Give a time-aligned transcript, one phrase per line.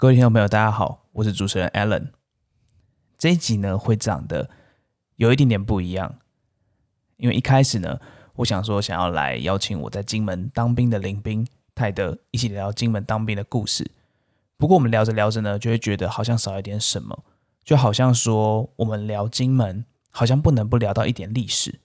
[0.00, 2.10] 各位听众朋友，大家好，我是主持人 Alan。
[3.18, 4.48] 这一集呢会长得
[5.16, 6.20] 有一点点不一样，
[7.16, 7.98] 因为一开始呢，
[8.36, 13.90] 我想说想要来邀请我在金门当兵的林兵泰德一起聊金门当兵的故事。
[14.56, 17.24] 不过我们聊着聊着呢，就会觉得好像少一点什么，
[17.64, 21.80] 就好像说我们聊金门，好像不能不聊到一点历史。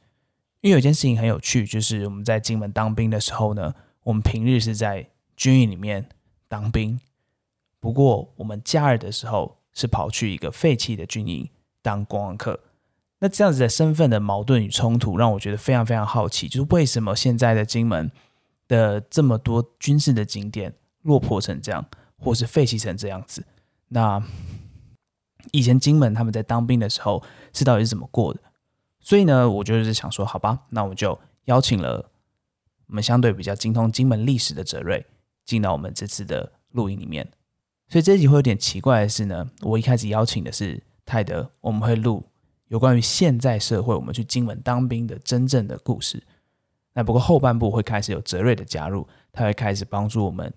[0.62, 3.74] 因为有件事情很有趣，就是我们在金门当兵的时候呢，
[4.04, 6.08] 我们平日是在军营里面
[6.48, 7.00] 当兵。
[7.84, 11.50] 不过，我们假日的时候是跑去一个废弃的军营
[11.82, 12.58] 当观光客。
[13.20, 18.10] 那这样子的身份的矛盾与冲突，让我觉得非常非常好奇，就是为什么现在的金门
[18.70, 21.86] 的这么多军事的景点落魄成这样，
[22.18, 23.44] 或是废弃成这样子？
[23.90, 24.24] 那
[25.52, 27.22] 以前金门他们在当兵的时候
[27.52, 28.40] 是到底是怎么过的？
[29.02, 32.10] 所以呢，我就是想说，好吧，那我就邀请了
[32.88, 35.06] 我们相对比较精通金门历史的哲瑞
[35.44, 37.30] 进到我们这次的录音里面。
[37.94, 42.26] 所以这集会有点奇怪的是呢，我一开始邀请的是泰德，我们会录
[42.70, 46.24] 有关于现在社会我们去金门当兵的真正的故事。
[46.96, 50.52] 那不过后半部会开始有泽瑞的加入，他会开始帮助我们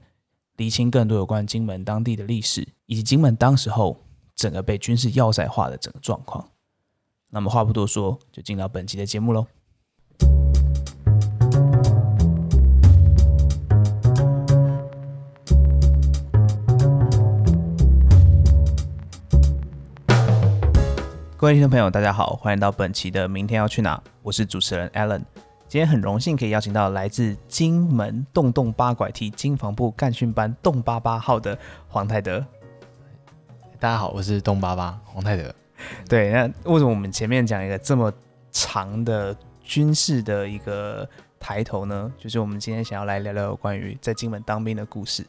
[0.56, 4.02] 厘清更多有关金门当地的历史，以及金门当时候
[4.34, 6.42] 整个被军事要塞化的整个状况。
[7.28, 9.46] 那么话不多说，就进到本期的节目喽。
[21.46, 25.22] 各位听众朋友，大家好，欢迎到本期的《明天要去哪》，我是主持人 Alan。
[25.68, 32.44] 今天很荣幸可以邀请到来自金门洞洞八拐梯金防部干训班洞八八号的黄泰德。
[33.78, 35.54] 大家好，我是洞八八黄泰德。
[36.08, 38.12] 对，那为什么我们前面讲一个这么
[38.50, 41.08] 长的军事的一个
[41.38, 42.12] 抬头呢？
[42.18, 45.24] 就是我们今天想要来聊聊关于在金门当兵的故事。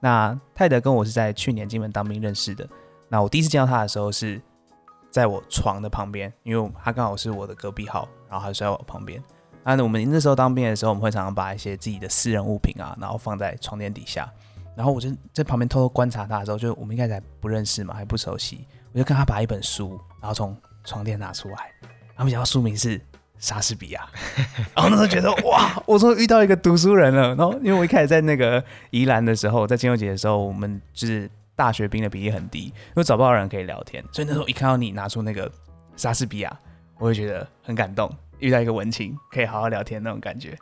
[0.00, 2.68] 那泰德跟我是在去年金门当兵认识的。
[3.08, 4.38] 那我第一次见到他的时候是。
[5.12, 9.22] 在我床的旁边，因为他刚好是我的隔壁号，然后他睡在我旁边。
[9.62, 14.28] 那我们那时候当兵的时候，我们会常常把一些自己的私人物品啊，然后放在床垫底下。
[14.74, 18.66] 然后我就在旁边偷偷观察他的时候，就我们应该还不认识嘛，还不熟悉。
[18.92, 22.98] 我就看他把一本书，然后从床垫拿出来，然后没想到书名是
[23.38, 24.08] 《莎士比亚》。
[24.74, 27.34] 然后那时候觉得哇，我终于遇到一个读书人了。
[27.34, 31.30] 然后因为我一开始在那个宜兰的时候，在金牛节的时候，我们就是。
[31.54, 35.50] 大学兵的比例很低，因为找不到人可以聊天，所以那时候一看到你拿出那个
[35.96, 36.58] 莎士比亚，
[36.98, 40.56] 我会觉得很感动，遇到一个文青可以好好聊天那种感觉。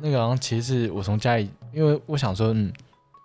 [0.00, 2.72] 那个好像其实是我从家里，因为我想说，嗯，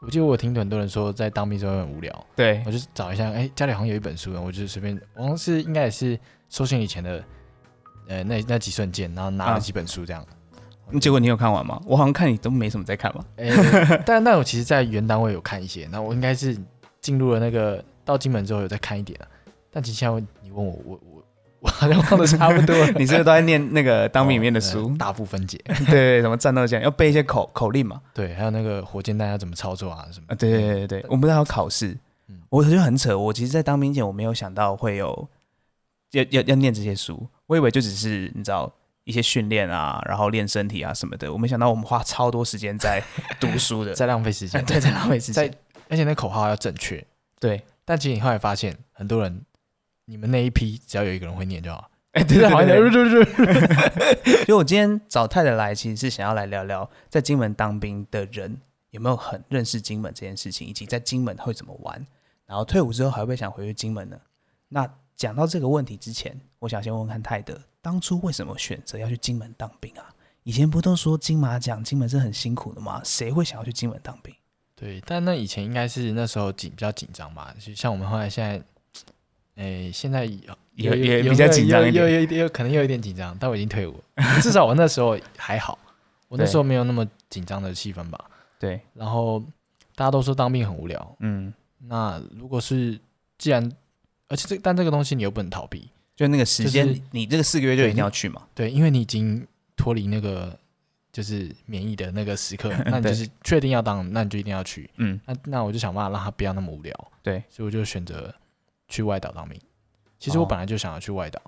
[0.02, 6.20] 我记得我听很多人说在当兵时候很无聊，对我就找一下，哎，家里好像有一本书，我就随便，好像是应该也是
[6.50, 7.24] 收信以前的，
[8.08, 10.26] 呃，那那几瞬间，然后拿了几本书这样。
[11.00, 11.82] 结果你有看完吗？
[11.86, 13.24] 我好像看你都没什么在看嘛。
[14.06, 16.58] 但但我其实，在原单位有看一些，那我应该是。
[17.08, 19.26] 进入了那个到金门之后有再看一点啊，
[19.72, 21.24] 但其实现在你问我，我我
[21.62, 22.76] 我好像忘的差不多。
[23.00, 24.94] 你是不是都在念那个当兵里面的书？
[24.98, 25.58] 大部分解，
[25.90, 28.02] 对，什么战斗讲要背一些口口令嘛？
[28.14, 30.26] 对，还有那个火箭弹要怎么操作啊什么？
[30.28, 31.98] 啊，对对对对，我们还要考试。
[32.50, 35.30] 我觉得很扯，我其实，在当兵前我没有想到会有
[36.12, 38.70] 要要要念这些书，我以为就只是你知道
[39.06, 41.32] 一些训练啊，然后练身体啊什么的。
[41.32, 43.02] 我没想到我们花超多时间在
[43.40, 45.54] 读书的， 在浪费时间，对，在浪费时间。
[45.90, 47.06] 而且那口号要正确，
[47.40, 47.64] 对。
[47.86, 49.46] 但其实你后来发现，很多人，
[50.06, 51.90] 你们那一批只要有一个人会念就好。
[52.12, 54.46] 哎，对对对对对。
[54.46, 58.60] 所以，我今天找太太来，其实是想要来聊聊，在金门当兵的人
[58.90, 62.06] 有没有很认识金门这件事情，以及在金门会怎么玩。
[62.46, 64.20] 然后退伍之后还会不会想回去金门呢？
[64.70, 70.04] 那讲到这个问题之前，我想先问问看泰德，当初为什么选择要去金门当兵啊？
[70.44, 73.02] 以前不都说金马奖金门是很辛苦的吗？
[73.06, 74.34] 谁会想要去金门当兵？
[74.80, 78.64] 对，但那以前应该是那时候紧比较紧张吧，就像我们后来现在，
[79.56, 84.00] 诶，现在有也也比较紧张一点，有有有可能有一点紧张，但我已经退伍，
[84.40, 85.80] 至少我那时候还好，
[86.28, 88.30] 我那时候没有那么紧张的气氛吧。
[88.60, 89.44] 对，然后
[89.96, 91.52] 大家都说当兵很无聊，嗯，
[91.88, 93.00] 那如果是
[93.40, 93.68] 既然，
[94.28, 98.44] 而且这但这个东西你又不能逃避，就那个时间，你这个四个月就一定要去嘛？
[98.54, 100.56] 对，因为你已经脱离那个。
[101.18, 104.88] 就是免疫的那个时刻， 那你就是确定要当，那你就一定要去。
[104.98, 106.94] 嗯，那那我就想办法让他不要那么无聊。
[107.24, 108.32] 对，所以我就选择
[108.88, 109.60] 去外岛当兵。
[110.20, 111.42] 其实我本来就想要去外岛，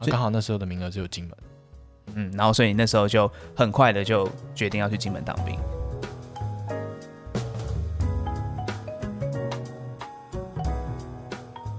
[0.00, 1.34] 刚好那时候的名额只有金门。
[2.16, 3.26] 嗯，然后所以那时候就
[3.56, 5.58] 很快的就决定要去金门当兵。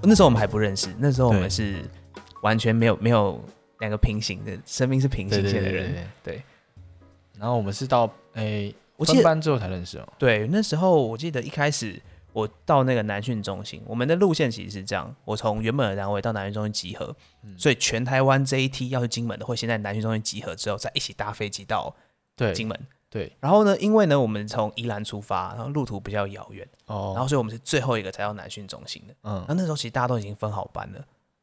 [0.01, 1.87] 那时候我们还不认识，那时候我们是
[2.41, 3.39] 完全没有没有
[3.77, 6.41] 两个平行的生命是平行线的人，对。
[7.39, 10.07] 然后我们是到诶，我分班之后才认识哦。
[10.17, 12.01] 对，那时候我记得一开始
[12.33, 21.95] 我到那个南训中心，我们的路线其实是这样：我从原本的单位到南训中心集合，嗯所以全台湾这一梯要去金门的，会先在南训中心集合之后，再一起搭飞机到
[22.35, 22.79] 对金门。
[23.07, 29.13] 对然后呢，因为呢，我们从宜兰出发，然后路途比较遥远，哦，然后所以我们是最后一个才到南训中心的。
[29.23, 30.99] 嗯然后那时候其实大家都已经分好班了，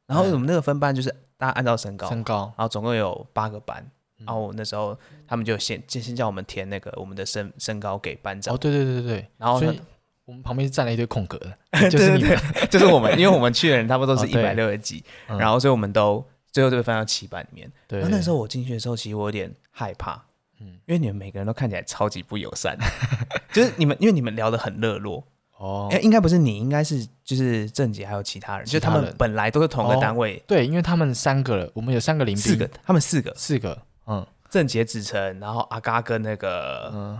[0.06, 1.08] 然后我们那个分班就是
[1.38, 3.90] 大家按照身高，身高然后总共有八个班，嗯
[4.26, 8.54] 然后那时候他们就先就先叫我们填那个我们的身身高给班长。
[8.54, 9.16] 哦，，对对对对。
[9.18, 9.80] 对，然后呢所以
[10.24, 12.38] 我们旁边是站了一堆空格的， 就是你们，
[12.70, 15.36] 就是我们，因为我们去的人差不多都是一百六十几，嗯。
[15.38, 17.70] 然后所以我们都最后都被分到七班里面。
[17.88, 20.22] 对，然后那时候我进去的时候，其实我有点害怕，
[20.60, 20.78] 嗯。
[20.86, 22.78] 因为你们每个人都看起来超级不友善，
[23.52, 25.24] 就是你们因为你们聊得很热络，
[25.58, 25.88] 哦。
[25.90, 34.26] 哎、，应该不是你，应该是就是郑杰还有其他人，就他们本来都是同个哦单位，对，因为他们三个了，我们有三个邻兵，四个，他们四个，四个，嗯。
[34.50, 37.18] 郑杰、子成，然后阿嘎跟那个、嗯，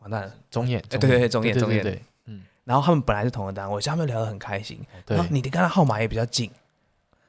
[0.00, 4.80] 完蛋了，中眼，哎对对对中眼对中演对对，嗯，然后他们本来是同个单位，所以他们聊得很开心。
[5.04, 5.14] 对。
[5.14, 6.50] 然后，你的跟他号码也比较近，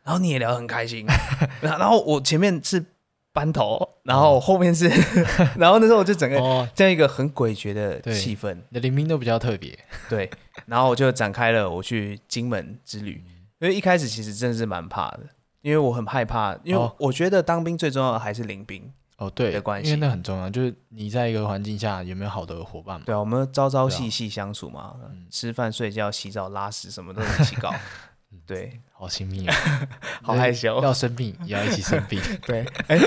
[0.02, 1.06] 然后你也聊得很开心。
[1.60, 2.86] 然后我前面是
[3.34, 4.88] 班头，然后后面是，
[5.60, 10.32] 然后那时候我就整个哦，这样一个很诡谲的气氛，你的临兵都比较特别，对。
[10.68, 13.22] 然后我就展开了我去金门之旅，
[13.60, 15.20] 因为一开始其实真的是蛮怕的，
[15.64, 16.94] 因为我很害怕，因为哦。
[17.00, 18.94] 我觉得当兵最重要的还是临兵。
[19.18, 19.90] 哦，对的关系。
[19.90, 23.98] 因为那很重要，就是你在一个环境下有没有好的伙伴嘛，对啊，我们朝朝对啊。
[23.98, 25.26] 夕夕相处嘛，嗯。
[25.32, 27.74] 吃饭、睡觉、洗澡、拉屎什么都一起搞。
[28.48, 29.56] 对，好亲密啊，
[30.24, 30.82] 好害羞。
[30.82, 32.98] 要生病也要一起生病， 对，哎、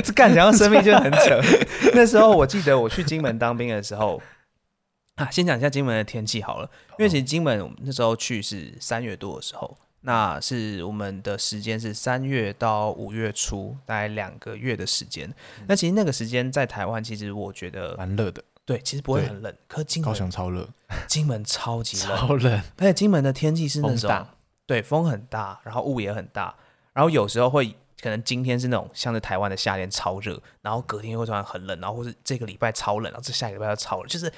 [0.00, 1.40] 这干讲到生病就很扯。
[1.92, 4.22] 那时候我记得我去金门当兵的时候，
[5.16, 15.28] 啊，先讲一下金门的天气好了，因为其实金门我们那时候去是三月多的时候，那是我们的时间是三月到五月初，大概两个月的时间。
[15.66, 20.68] 那其实那个时间在台湾，其实我觉得蛮热的，对，其实不会很冷，可金高门雄超热，
[21.08, 24.26] 金门超级冷， 超冷，而且金门的天气是那种，
[24.64, 26.54] 对，风很大，然后雾也很大，
[26.92, 34.32] 然后有时候会可能今天是那种像是台湾的夏天超热，然后隔天会突然很冷，然后或是这个礼拜超冷，然后这下个礼拜又超冷，就是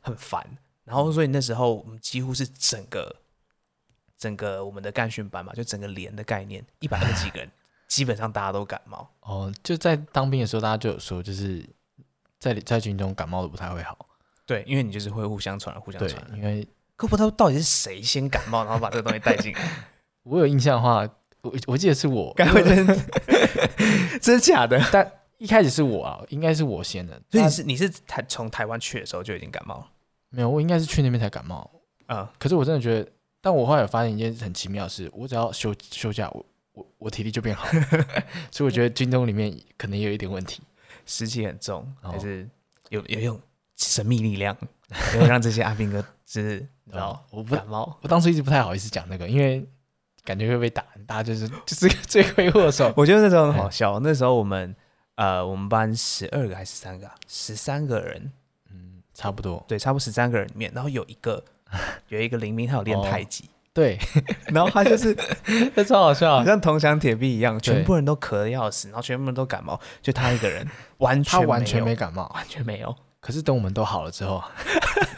[0.00, 0.46] 很烦。
[0.84, 3.16] 然后所以那时候我们几乎是整个
[4.18, 7.48] 整个我们的干训班嘛，就整个连的概念，一百二十几个人，
[7.86, 9.08] 基本上大家都感冒。
[9.20, 11.64] 哦，就在当兵的时候，大家就有说，就是
[12.40, 13.96] 在在军中感冒的不太会好，
[14.44, 16.36] 对，因为你就是会互相传染，互相传，染。
[16.38, 16.66] 因为
[16.96, 19.60] 可不知道到底是谁先感冒，然后把这个东西带进来，
[20.24, 21.08] 我有印象的话，
[21.42, 22.86] 我我记得是我，该会真
[24.20, 24.84] 真假的？
[24.92, 29.86] 但一开始是我啊，应该是我先的，所以你是你是台从台湾去的时候就已经感冒了？
[30.30, 31.70] 没有，我应该是去那边才感冒。
[32.08, 37.68] 嗯，可是我真的觉得，但我后来有发现一件很奇妙的事，我只要休休假，我我我体力就变好，
[38.50, 40.62] 所以我觉得军中里面可能也有一点问题。
[41.06, 42.46] 湿气很重，哦还是
[42.90, 43.40] 有有一种
[43.76, 44.54] 神秘力量，
[44.90, 47.98] 可以让这些阿兵哥就是你知道哦 我不感冒。
[48.02, 49.66] 我当初一直不太好意思讲那个，因为
[50.22, 52.92] 感觉会被打，大家就是就是罪魁祸首。
[52.98, 54.76] 我觉得那时候很好笑，那时候我们
[55.14, 57.14] 呃我们班十二个还是十三个、啊？
[57.26, 58.30] 十三个人，
[58.70, 59.64] 嗯，差不多。
[59.66, 61.42] 对，差不多十三个人里面，然后有一个
[62.08, 63.98] 有一个林明，他有练哦太极，对，
[64.52, 65.16] 然后他就是
[65.76, 66.44] 这超好笑好。
[66.44, 70.66] 像铜墙铁壁一样，全部人都咳得要死，然后全部人都感冒，就他一个人
[70.98, 72.94] 完全他完全没感冒，完全没有，
[73.28, 74.42] 可是等我们都好了之后，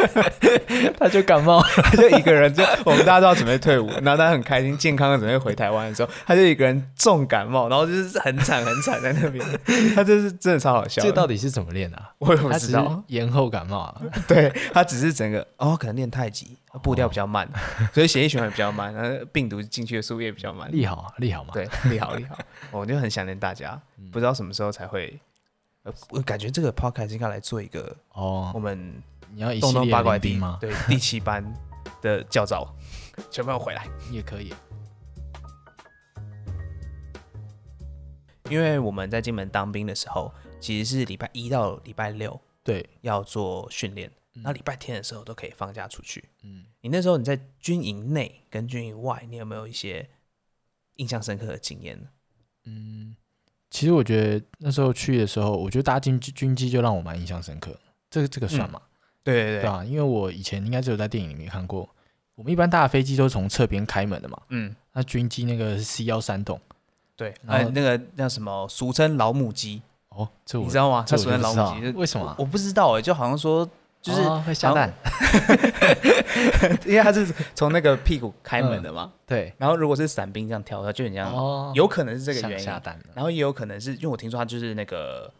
[0.99, 1.63] 他就感冒。
[1.81, 9.47] 他就一个人，就我们大家都要准备退伍，然后他很开心、健康的准备回台湾的时候，他就一个人重感冒，然后就是很惨很惨在那边，
[9.95, 11.01] 他就是真的超好笑。
[11.01, 12.11] 这到底是怎么练啊？
[12.19, 14.03] 我也不知道，延后感冒啊。
[14.27, 17.49] 对他只是整个哦，可能练太极，步调比较慢，
[17.95, 20.69] 所以血液循环比较慢，然后病毒进去的速度也比较慢。
[20.73, 21.51] 利好啊，利好嘛。
[21.55, 22.37] 对，利好利好，
[22.73, 23.81] 我就很想念大家，
[24.11, 25.21] 不知道什么时候才会。
[25.83, 30.59] 呃，我感觉这个 podcast 应该来做一个哦我，们你要一东东八卦地吗？
[30.61, 31.43] 对第七班
[32.03, 32.67] 的教招，
[33.31, 33.87] 全部要回来。
[34.11, 34.53] 也可以。
[38.51, 46.29] 因为我们在金门当兵的时候，其实是礼拜一到礼拜六对，要做训练，嗯然后礼拜天的时候都可以放假出去。
[46.43, 50.11] 嗯，你那时候你在军营内跟军营外，你有没有一些
[50.97, 52.09] 印象深刻的经验呢？
[52.65, 53.17] 嗯，
[53.71, 57.75] 其实我觉得那时候去的时候，我觉得搭军军机就让我蛮印象深刻。
[58.11, 58.81] 这个这个算嘛？
[59.23, 61.89] 对对对啊，因为我以前应该只有在电影里面看过。
[62.35, 66.59] 我们一般搭的飞机都是从侧边开门的嘛，嗯，那军机那个是 C 幺三栋。
[67.15, 71.05] 对，然后呃，那个那什么，俗称老母鸡，哦，这我你知道吗？
[71.07, 73.69] 这它俗称老母鸡，为什么啊我我不知道哎，就好像说，
[74.03, 74.93] 就是哦会下蛋。
[76.87, 83.05] 因为它是从那个屁股开门的嘛，对，然后如果是伞兵这样跳，它就很像，哦，有可能是这个原因，下蛋了。
[83.15, 85.33] 然后也有可能是因为我听说它就是那个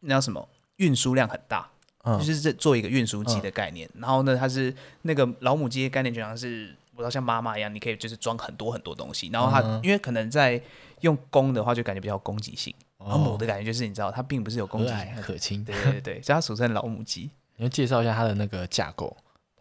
[0.00, 1.68] 那叫什么运输量很大，
[2.04, 3.88] 嗯就是这做一个运输机的概念。
[3.94, 9.28] 然后呢，它是那个老母鸡的概念，就像是我知道像妈妈一样，你可以就是装很多很多东西。
[9.32, 10.60] 然后它、嗯因为可能在
[11.00, 15.20] 用公的话，就感觉比较有攻击性，然后母哦的感觉就是你知道它并不是有攻击性蔼。
[15.20, 15.64] 可亲。
[15.64, 17.30] 对对对对，所以它俗称老母鸡。
[17.58, 19.14] 你要介绍一下它的那个架构，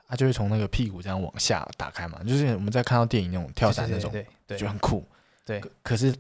[0.08, 4.12] 它就会从那个屁股这样往下打开嘛，就是我们在看到电影那种跳伞那种，
[4.48, 5.06] 对就很酷。
[5.46, 6.14] 对可可是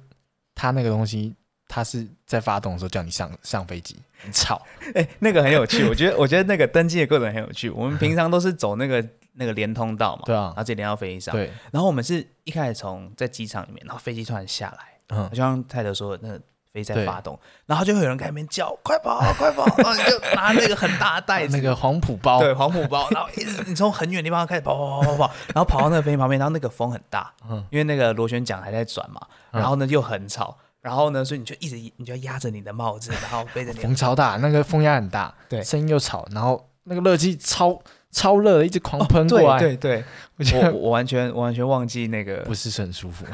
[0.53, 1.33] 它那个东西，
[1.67, 4.65] 它是在发动的时候叫你上上飞机，很吵。
[4.95, 7.69] 哎、那个很有趣，我觉得我觉得那个登机的过程很有趣。
[7.69, 11.35] 我们平常都是走那个那个连通道嘛，对啊然后直接连到飞机上。
[11.35, 16.41] 对，然后我们是一开始从在机场里面，然后飞机突然下来，嗯就，像泰德说的，那个
[16.77, 27.65] 飞在发动，然后就会有人在那边叫：“快跑，快跑！”然后你就拿那个很大的袋 子，那个黄浦包，对黄浦包，然后一直你从很远的地方开始跑跑跑跑跑，然后跑到那个飞机旁边，然后那个风很大，嗯。
[27.71, 29.19] 因为那个螺旋桨还在转嘛，
[29.51, 29.59] 嗯。
[29.59, 30.55] 然后呢又很吵。
[30.79, 35.61] 然后呢，所以你就一直你就要压着你的帽子，然后背着你的风超大，那个风压很大，对。
[35.61, 37.77] 声音又吵，然后那个热气超
[38.11, 40.01] 超热的，一直狂喷过来，对对
[40.37, 43.25] 对，我我我完全我完全忘记那个不是很舒服，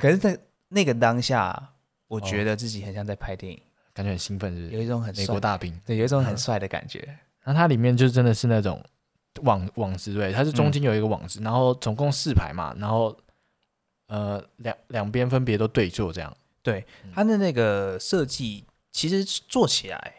[0.00, 1.70] 可是，在那个当下，
[2.12, 3.58] 我哦觉得自己很像在拍电影，
[3.94, 4.82] 感觉很兴奋，是不有？
[4.82, 7.00] 一种很帅美国，大兵，对，有一种很嗯帅的感觉。
[7.42, 8.84] 然后它里面就真的是那种
[9.42, 13.16] 网网子，对，它是中嗯间有一个网子，然后总共四排嘛，然后
[14.08, 20.14] 呃两两边分别都对坐这样，对嗯它的那个设计，其实做起来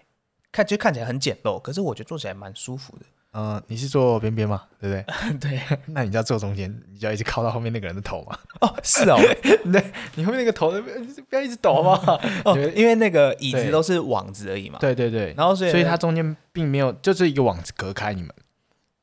[0.51, 3.05] 看就看起来很简陋，可是我觉得做起来蛮舒服的。
[3.33, 4.61] 呃，你是坐边边嘛？
[4.79, 5.39] 对不对？
[5.41, 8.37] 对，那你就要坐中间，你就要一直靠到后面那个人的头嘛。
[8.61, 9.17] 哦，是哦，
[10.15, 12.21] 你后面那个头不要一直抖好不好？
[12.45, 18.29] 哦，因为那个椅子都是网子而已嘛。，对对对，然后所以所以它中间并没有，就是一个网子隔开你们。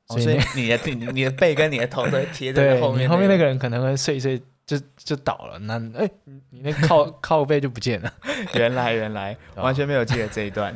[0.07, 8.13] 哦所以你的你你的背跟你的头都贴在，后面，后面那个人可能会睡一睡就就倒了，那哎、你你那靠靠背就不见了。
[8.55, 10.75] 原来原来哦完全没有记得这一段。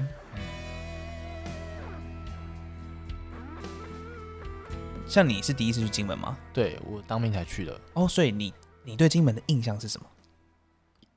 [5.15, 6.37] 像你是第一次去金门吗？
[6.53, 8.53] 对我当兵才去的，哦，所以你
[8.83, 10.07] 你对金门的印象是什么？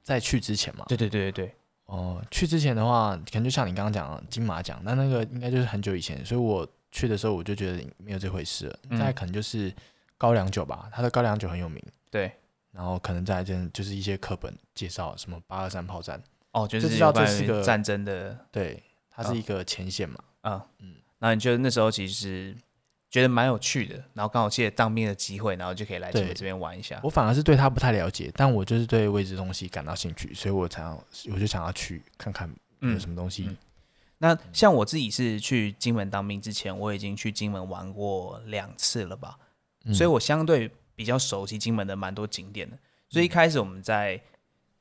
[0.04, 0.86] 在去之前嘛。
[0.88, 8.80] 对对对对对，哦、去之前的话，可能就像你刚刚讲的金马奖，那那个应该就是很久以前，所以我去的时候我就觉得没有这回事了。
[8.92, 9.74] 嗯再可能就是
[10.16, 11.84] 高粱酒吧，它的高粱酒很有名。
[12.12, 12.32] 对，
[12.72, 20.20] 然后可能再来真就是一些课本介绍什么八二三炮战，哦，就就是知道这是个战争的，对，它是一个前线嘛。
[20.42, 22.56] 啊嗯嗯，然后你觉得那时候其实
[23.10, 27.00] 觉得蛮有趣的，然后刚好借着当兵的机会，然后就可以来这边玩一下。
[27.04, 33.46] 我反而是对他不太了解，但我就是对未知东西感到兴趣，所以我才要我就想要去看看有嗯什么东西。
[33.48, 33.58] 嗯。
[34.18, 39.38] 那像我自己是去金门当兵之前，我已经去金门玩过两次了吧，
[39.86, 39.94] 嗯。
[39.94, 42.78] 所以我相对比较熟悉金门的蛮多景点的。
[43.10, 44.20] 所以一开始我们在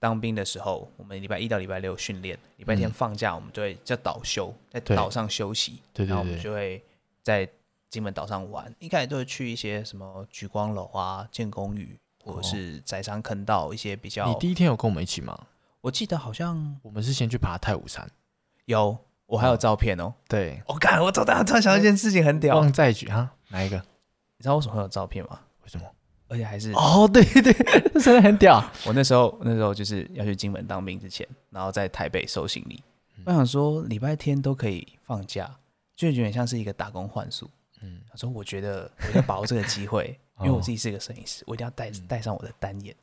[0.01, 2.93] 当兵的时候，我们礼拜一到礼拜六训练，礼拜天嗯。
[2.93, 6.83] 放假我们就会叫岛休，在岛上休息，对对然后我们就会
[7.23, 7.49] 在
[7.89, 8.75] 金门岛上玩。
[8.79, 14.35] 一开始都会去一些什么举光楼啊、建功屿，或者是宰商坑道一些比较你。
[14.39, 15.47] 第一天有跟我们一起吗？
[15.81, 18.11] 我记得好像我们是先去爬太武山，
[18.65, 20.13] 有，我还有照片哦。
[20.29, 23.77] 对，我看我突然突然想到一件事情很屌，望再举哈，哪一个？
[23.77, 25.41] 你知道为什么会有照片吗？
[25.63, 25.87] 为什么？
[26.29, 27.53] 而且还是哦，对对，
[27.95, 28.61] 这 真的很屌。
[28.85, 32.83] 我那时候那时候就是要去金门当兵之前，然后在台北收行李。
[33.19, 35.59] 嗯我想说礼拜天都可以放假，
[35.95, 37.49] 就有点像是一个打工换宿。
[37.83, 42.95] 嗯，他说我觉得我要把握这个机会， 因为我哦自己是一个摄影师，我一定要带嗯带上我的单眼。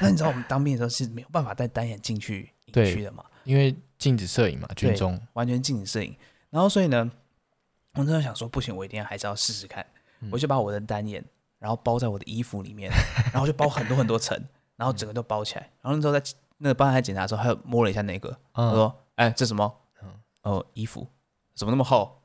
[0.00, 3.24] 那你知道我们当兵的时候是没有办法带单眼进去营区的嘛？
[3.44, 5.20] 因为禁止摄影嘛，军中。
[5.32, 6.14] 完全禁止摄影。
[6.50, 7.10] 然后所以呢，
[7.94, 9.84] 我那时候想说，不行，我一定要还是要试试看。
[10.20, 11.24] 嗯我就把我的单眼，
[11.58, 12.92] 然后包在我的衣服里面，
[13.34, 14.40] 然后就包很多很多层，
[14.76, 15.62] 然后整个都包起来。
[15.80, 16.22] 然后那时候在
[16.58, 20.08] 那个帮他检查的时候，他又摸了一下那个，他嗯，说：“哎、这什么嗯？
[20.42, 21.04] 哦，衣服
[21.56, 22.21] 怎么那么厚？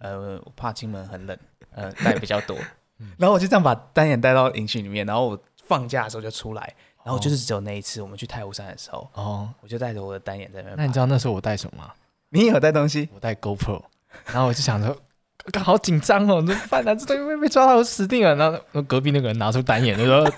[0.00, 1.38] 呃，我怕金门很冷，
[1.74, 2.56] 呃，带比较多。
[3.00, 10.92] 嗯然后我就这样把单眼带到营区里面，然后我放假的时候就出来，然后就是哦只有那一次，我们去太湖山的时候，哦，我就带着我的单眼在那边那你。
[10.92, 11.92] 知道那时候我带什么吗？
[12.28, 13.08] 你也有带东西？
[13.14, 13.82] 我带 GoPro，
[14.26, 14.94] 然后我就想说，
[15.50, 16.94] 刚好紧张哦，怎么办呢？
[16.94, 18.34] 这东西会被抓到，我死定了。
[18.36, 20.20] 然后隔壁那个人拿出单眼，就说，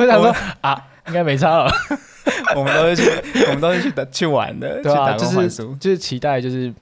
[0.00, 1.72] 我想说啊，应该没差了，
[2.56, 5.48] 我们都是去，我们都是去打去玩的，对啊，就是。
[5.78, 6.74] 就是期待，就是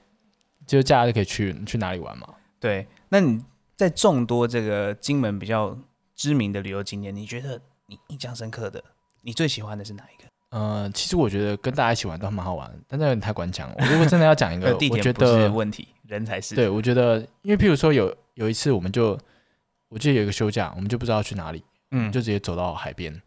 [0.71, 2.25] 就是假日可以去去哪里玩嘛。
[2.57, 3.43] 对，那你
[3.75, 5.77] 在众多这个金门比较
[6.15, 8.81] 知名的旅游景点，你觉得你印象深刻的，
[9.21, 10.29] 你最喜欢的是哪一个？
[10.57, 13.75] 呃，其实我觉得跟大家一起玩都蛮好玩，但那有点太官腔了。
[13.79, 16.55] 我如果真的要讲一个， 我觉点不是得问题，人才是。
[16.55, 19.19] 对，我觉得因为譬如说有有一次，我们就
[19.89, 21.61] 我记得有一个休假，我们就不知道去哪里，
[21.91, 23.21] 嗯，就直接走到海边，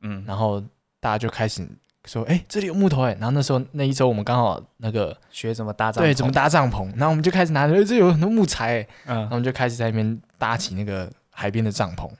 [0.00, 0.60] 嗯，然后
[0.98, 1.64] 大家就开始
[2.08, 12.10] 说，哎、这里有木头哎、然后那时候那一周我们刚好那个学怎么搭帐篷，对怎么搭帐篷，然后我们就开始拿着，哎这有很多木材哎、然后嗯，我们就开始在那边搭起那个海边的帐篷。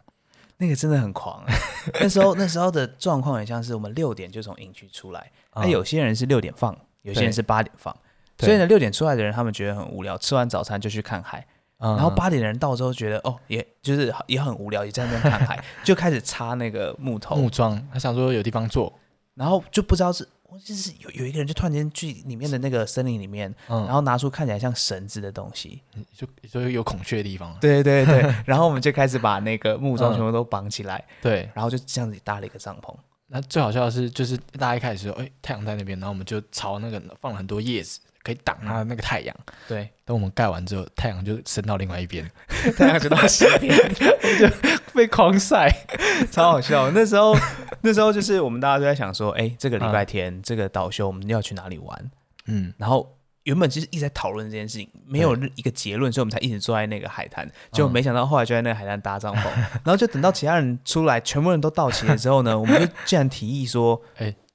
[0.61, 1.55] 那个真的很狂、欸。
[2.03, 7.97] 那时候那时候的状况很像是我们六点就从营区出来，那、嗯有些人是六点放，有些人是八点放。
[8.39, 11.47] 所以呢，六点出来的人，他们觉得很无聊，吃完早餐就去看海。
[11.79, 11.95] 嗯。
[11.95, 18.93] 然后八点的人到之后，觉得哦，也就是也很无聊，也在那边看海， 就开始插那个木头，木桩，他想说有地方坐，
[19.39, 20.29] 然后就不知道是，
[20.65, 25.81] 就是有有一个人就突然间去里面的那个森林里面，嗯，然后拿出看起来像绳子的东西，
[26.13, 27.57] 就就有孔雀的地方。
[27.61, 32.95] 对对对，然后我们就开始把那个木桩嗯全部都绑起来， 对，然后就这样子搭了一个帐篷。
[33.31, 39.37] 那最好笑的是，就是大家一开始说，哎、太阳在那边，然后我们就朝那个放了很多叶子，可以挡它的那个太阳。
[39.67, 42.31] 对，等我们盖完之后，太阳就升到另外一边，
[42.77, 43.77] 太阳就到西边，
[44.39, 44.49] 就
[44.95, 45.69] 被狂晒。
[46.31, 46.91] 超好笑。
[46.91, 47.37] 那时候
[47.83, 52.11] 那时候就是我们大家都在想说，哎，这个礼拜天、这个岛休我们要去哪里玩？
[52.47, 57.49] 嗯，然后原本其实一直在讨论这件事情，没有一个结论，所以我们才一直坐在那个海滩。
[57.73, 59.45] 结果没想到后来就在那个海滩搭帐篷，
[59.85, 64.01] 然后就等到其他人出来，全部人都到齐了之后呢，我们就竟然提议说，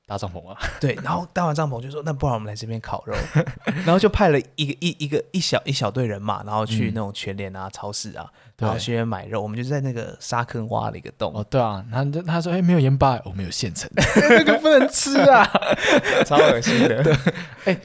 [0.06, 3.16] 搭帐篷啊， 对，然后搭完帐篷就说，那不然我们来这边烤肉，
[3.86, 6.92] 然后就派了一个一一个一小一小队人马，然后去嗯。
[6.94, 8.66] 那种全联啊、超市啊，对。
[8.66, 15.50] 然后去那边买肉，我们就在那个沙坑挖了一个洞，哦，对啊，然后就他说，哎、没有盐巴，我们有现成的， 那个不能吃啊。
[16.26, 17.18] 超恶心的。
[17.66, 17.80] 哎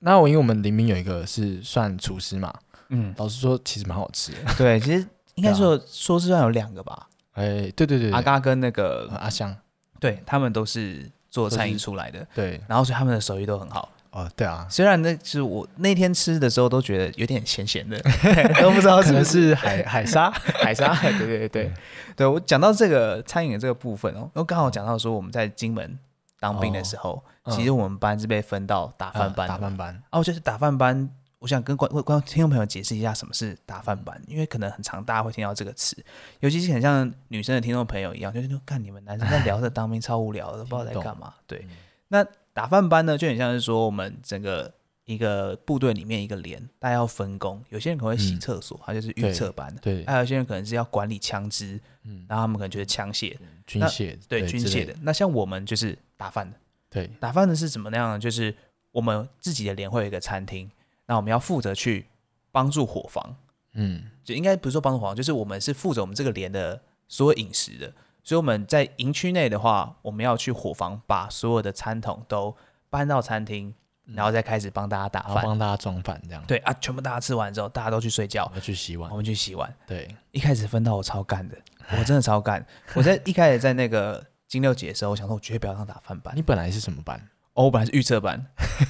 [0.00, 2.52] 那我因为我们林明有一个是算厨师嘛，
[2.90, 4.38] 嗯，老实说其实蛮好吃的。
[4.58, 9.56] 对，其实应该说说是算有两个吧，哎、对对对对，阿嘎跟那个呃阿香，
[9.98, 13.88] 对他们都是做餐饮出来的，对，然后所以他们的手艺都很好。
[14.12, 18.00] 哦，对啊，虽然那是我那天吃的时候都觉得有点咸咸的，
[18.62, 20.94] 都不知道可能是不是是海海沙，海沙。
[21.02, 21.72] 对对对对，
[22.14, 25.98] 对我讲到这个餐饮的这个部分哦，我刚好讲到说我们在金门
[26.38, 29.48] 当兵的时候，嗯其实我们班是被分到打饭班。
[29.48, 31.10] 打饭班，哦，就是打饭班。
[31.44, 35.94] 我想跟观观观听众朋友解释一下什么是打饭班，因为可能很常大家会听到这个词，
[36.40, 41.34] 尤其是很像女生的听众朋友一样，就是说看你们男生在聊着当兵超无聊的，都不知道在干嘛。
[41.46, 41.76] 对，嗯
[42.08, 44.72] 那打饭班呢，就很像是说我们整个
[45.04, 56.56] 一个部队里面一个连，大家要分工，有些人可能会洗嗯厕所，他就是预测班的，对，还有些人可能是要管理枪支，嗯，然后他们可能就是枪械，军械，对军械的。，那像我们就是打饭的，
[56.88, 58.18] 对，打饭的是怎么样呢？
[58.18, 58.54] 就是
[58.92, 60.70] 我们自己的连会有一个餐厅，
[61.06, 62.06] 那我们要负责去
[62.50, 63.36] 帮助伙房，
[63.74, 67.92] 嗯，就应该不是说帮助伙房，就是我们是负责我们这个连的所有饮食的。
[68.22, 72.56] 所以我们在营区内的话，我们要去伙房把所有的餐桶都
[72.88, 73.74] 搬到餐厅，
[74.06, 75.44] 然后再开始帮大家打然后饭。
[75.44, 79.70] 帮大家装饭这样，对啊，全部大家吃完之后，大家都去睡觉我，要去洗碗我，们去洗碗。
[79.86, 81.58] 对，一开始分到我超干的，
[81.98, 82.64] 我真的超干。
[82.94, 86.40] 我在一开始在那个金六姐的时候，我想说我绝对不要当打饭班你。
[86.40, 87.28] 本来是什么班？
[87.54, 88.46] 哦，我本来是预测班，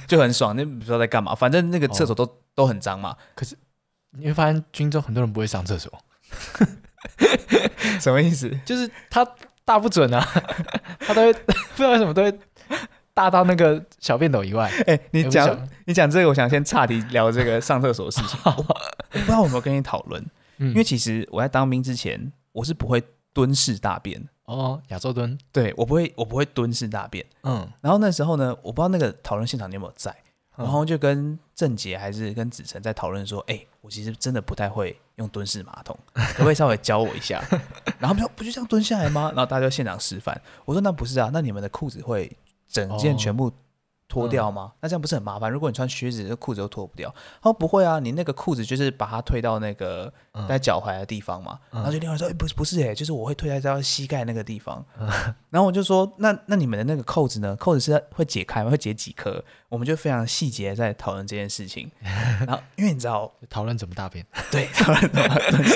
[0.07, 3.15] 就很爽，那不知道在干嘛，反正那个厕所都、都很脏嘛。
[3.35, 3.55] 可是
[4.17, 5.91] 你会发现军中很多人不会上厕所，
[7.99, 8.49] 什么意思？
[8.65, 9.25] 就是他
[9.63, 10.19] 大不准啊，
[10.99, 12.39] 他都会 不知道为什么都会
[13.13, 14.71] 大到那个小便斗以外。
[14.87, 18.39] 哎、你哎讲你讲这个，我想先岔题聊这个上厕所的事情。
[19.11, 20.23] 不知道有没有跟你讨论，
[20.57, 23.01] 嗯因为其实我在当兵之前，我是不会
[23.31, 27.25] 蹲式大便的，哦，亚洲蹲，对我不会，我不会蹲式大便。
[27.43, 30.11] 嗯，然后那时候呢，我不知道那个讨论现场你有没有在，
[30.57, 37.43] 嗯然后就跟郑杰还是跟子晨在讨论说，哎、我其实真的不太会用蹲式马桶，可不可以稍微教我一下？
[37.99, 39.31] 然后他们说不就这样蹲下来吗？
[39.35, 40.39] 然后大家就现场示范。
[40.63, 42.31] 我说那不是啊，那你们的裤子会
[42.67, 43.51] 整件哦全部
[44.07, 44.71] 脱掉吗？
[44.81, 45.51] 那这样不是很麻烦？
[45.51, 47.13] 如果你穿靴子，这裤子都脱不掉。
[47.41, 51.59] 他说不会啊，你那个裤子就是把它推到那个嗯在脚踝的地方嘛。
[51.71, 54.85] 嗯然后就另外说，哎、不是不是哎、就是我会推在到膝盖那个地方。
[55.49, 57.55] 然后我就说，那那你们的那个扣子呢？
[57.55, 58.69] 扣子是会解开吗？
[58.69, 59.43] 会解几颗？
[59.69, 61.91] 我们就非常细节在讨论这件事情。
[62.01, 65.35] 然后因为你知道，讨论怎么大便，对，讨论怎么大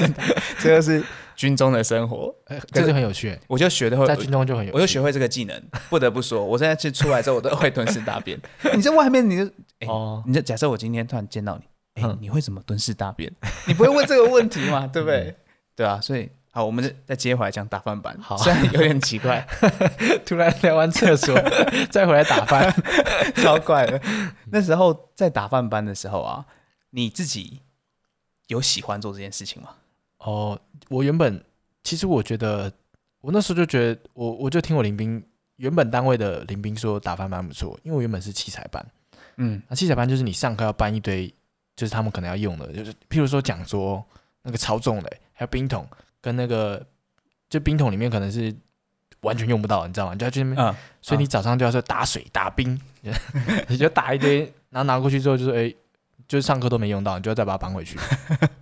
[0.60, 1.04] 这个是
[1.40, 2.36] 军中的生活。
[2.48, 5.64] 哎，这就很有趣，我就学的会，在军中就很有趣，我就学会这个技能。
[5.90, 8.38] 不得不说，我现在去出来之后，我都会蹲式大便。
[8.76, 9.46] 你在外面，你就
[9.80, 13.32] 哎哦，你就假设我今天突然见到你，哎、嗯你会怎么蹲式大便？
[13.66, 14.86] 你不会问这个问题嘛？
[14.92, 15.34] 对不对？
[15.78, 18.14] 对啊，所以好，我们再再接回来讲打饭班。
[18.20, 19.48] 好虽然有点奇怪，
[20.26, 21.34] 突然聊完厕所
[21.90, 22.70] 再回来打饭，
[23.38, 24.02] 超怪的。
[24.52, 26.46] 那时候在打饭班的时候啊，
[26.90, 27.62] 你自己
[28.48, 29.70] 有喜欢做这件事情吗？
[30.20, 31.44] 哦，我原本
[31.84, 32.72] 其实我觉得，
[33.22, 35.22] 我那时候就觉得，我我就听我林兵
[35.58, 38.86] 原本单位的林兵说打饭蛮不错，因为我原本是器材班，
[39.38, 41.28] 嗯那器材班就是你上课要搬一堆，
[41.76, 44.04] 就是他们可能要用的，就是譬如说讲桌
[44.44, 45.88] 那个超重的，还有冰桶
[46.22, 46.86] 跟那个
[47.50, 48.54] 就冰桶里面可能是
[49.22, 50.14] 完全用不到，你知道吗？
[50.14, 52.80] 你就要去那边，嗯，所以你早上就要说打水、打冰，
[53.68, 55.74] 你就打一堆，然后拿过去之后就说，哎、
[56.28, 57.98] 就是上课都没用到，你就要再把它搬回去。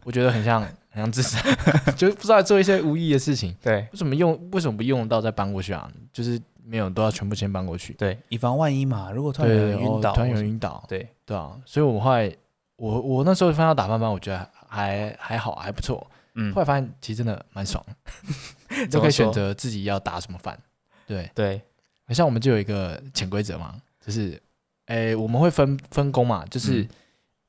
[0.03, 0.65] 我觉得很像
[0.97, 1.39] 很像自杀，
[1.95, 3.55] 就是不知道做一些无意义的事情。
[3.61, 4.49] 对为什么用？
[4.51, 5.89] 为什么不用得到再搬过去啊？
[6.11, 7.93] 就是没有都要全部先搬过去。
[7.93, 11.55] 对，以防万一嘛，如果突然有人晕倒，哦突然有人晕倒，对，对啊。
[11.65, 12.35] 所以我后来，
[12.77, 16.05] 我我那时候翻到打饭班，我觉得还还好，还不错。
[16.33, 17.83] 嗯后，来发现其实真的蛮爽，
[18.69, 20.57] 怎就可以选择自己要打什么饭。
[21.05, 21.61] 对，对，
[22.09, 24.41] 像我们就有一个潜规则嘛，就是，
[24.87, 26.89] 诶、我们会分分工嘛，就是、嗯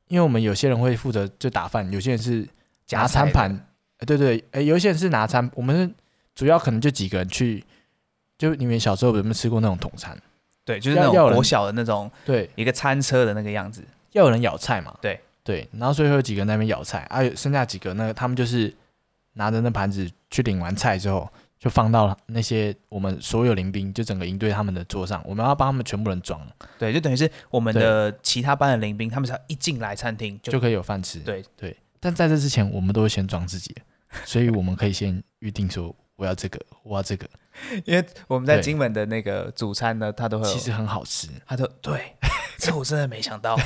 [0.09, 2.49] 因为我们有些人会负责就打饭，有些人是
[2.91, 3.67] 拿夹餐盘，
[3.99, 5.91] 呃对对，诶、有一些人是拿餐，我们是
[6.35, 7.65] 主要可能就几个人去，
[8.37, 10.17] 就你们小时候有没有吃过那种统餐？
[10.65, 15.21] 对，就是那种国小的那种对，一个餐车的那个样子，要有人舀菜嘛，对。
[15.45, 18.71] 对，然后所以会有几个人在那边舀菜，啊，有剩下几个那个他们就是
[19.33, 21.27] 拿着那盘子去领完菜之后，
[21.59, 26.39] 就放到那些我们所有临兵，就整个营队他们的桌上，我们要帮他们全部人装，
[26.79, 31.19] 对，就等于是我们的其他班的临兵，他们只要一进来餐厅就就可以有饭吃。
[31.21, 31.43] 对。
[31.57, 33.75] 对，但在这之前，我们都会先装自己，
[34.25, 37.29] 所以我们可以先预定说我要这个，我要这个，
[37.85, 41.29] 因为我们在金门的那个主餐呢，它都会其实很好吃。
[41.47, 42.15] 他都对，
[42.59, 43.57] 这我真的没想到，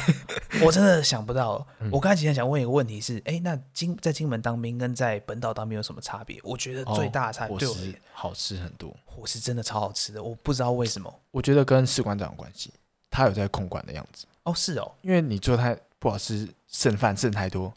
[0.63, 1.67] 我真的想不到。
[1.81, 6.41] 嗯我刚才其实想问一个问题是，哎，那金在金门当兵跟在本岛当兵有什么差别？
[6.43, 11.13] 我觉得最大的差别伙食对我而言，好吃很多，伙食真的超好吃的，我不知道为什么。
[11.31, 12.73] 我觉得跟士官长有关系，
[13.11, 14.27] 他有在控管的样子。
[14.45, 17.73] 哦，是哦，因为你做太不好吃，剩饭剩太多，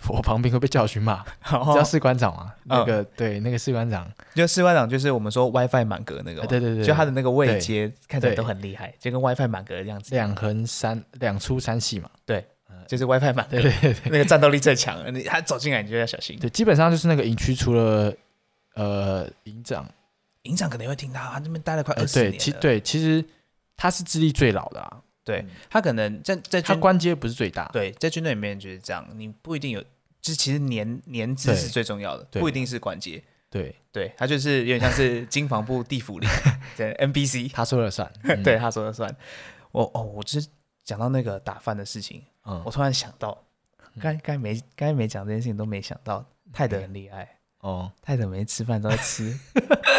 [0.08, 1.24] 我旁边会被教训骂。
[1.42, 2.52] 你知道士官长吗？
[2.64, 12.08] 那个对，那个士官长，就士官长就是我们说 WiFi 满格那个对对对，就他的那个位阶看起来都很厉害，就跟 WiFi 满格的样子，两横三两粗三细嘛。
[12.24, 12.44] 对
[12.86, 14.10] 就是 WiFi 满格对，对对对。
[14.10, 16.38] 那个战斗力最强，你他走进来你就要小心。
[16.38, 18.14] 对，基本上就是那个营区除了
[18.74, 19.86] 呃营长，
[20.44, 23.22] 营长可能会听他，他那边待了快呃二十年了，对，其对其实
[23.76, 24.96] 他是资历最老的啊，
[25.28, 29.80] 对他可能在在军他官阶不是最大，对，在军队里面就是这样，你不一定有，
[30.20, 33.22] 就是其实年年资是最重要的，不一定是关节。
[33.50, 36.26] 对，对他就是有点像是 经防部地府里
[36.76, 38.12] 对 NPC， 他说了算。
[38.24, 39.14] 嗯 对，他说了算。
[39.72, 40.46] 我哦，我就是
[40.84, 43.44] 讲到那个打饭的事情，嗯我突然想到，
[44.00, 47.36] 该该没该没讲这件事情都没想到，泰德很厉害。
[47.60, 49.36] 哦，泰德每次吃饭都在吃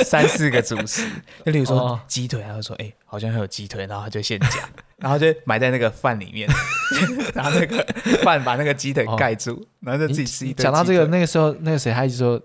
[0.06, 1.10] 三四个主食，
[1.46, 6.50] 就例如说哦鸡腿，他会说：“哎、好像还有鸡腿。”然后他就现夹，然后就埋在那个饭里面，
[7.34, 7.84] 然后那个
[8.24, 10.64] 饭把那个鸡腿盖住，然后就自己吃一堆。
[10.64, 12.42] 讲到这个，，那个时候那个谁，他一直说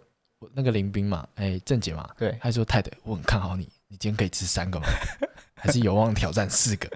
[0.55, 4.87] 那个林兵嘛，哎，郑姐嘛，对，他就说泰德，我很看好你，你今天可以吃三个吗？
[5.57, 6.89] 还是有望挑战四个？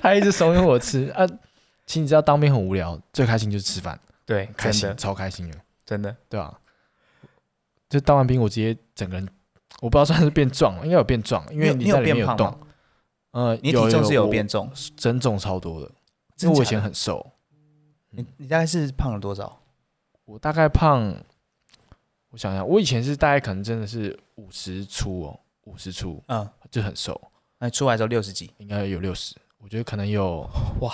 [0.00, 1.26] 他一直怂恿我吃啊。
[1.86, 6.54] 其实你知道当兵很无聊，最开心就是吃饭，对，开心超开心的，真的，对啊、
[7.88, 9.28] 就当完兵，我直接整个人，
[9.80, 12.56] 我不知道算是变壮了，应该有变壮，因为你在里面有动？
[13.32, 15.90] 呃，你体重是有变重，增重超多的，
[16.40, 17.32] 因为我以前很瘦，
[18.10, 19.60] 你你大概是胖了多少？
[20.24, 21.14] 我大概胖，
[22.30, 27.20] 我想想，我以前是大概可能真的是五十出哦，五十出嗯，就很瘦，
[27.58, 30.48] 那你出来之后六十几，应该有六十，我觉得可能有，
[30.80, 30.92] 哇！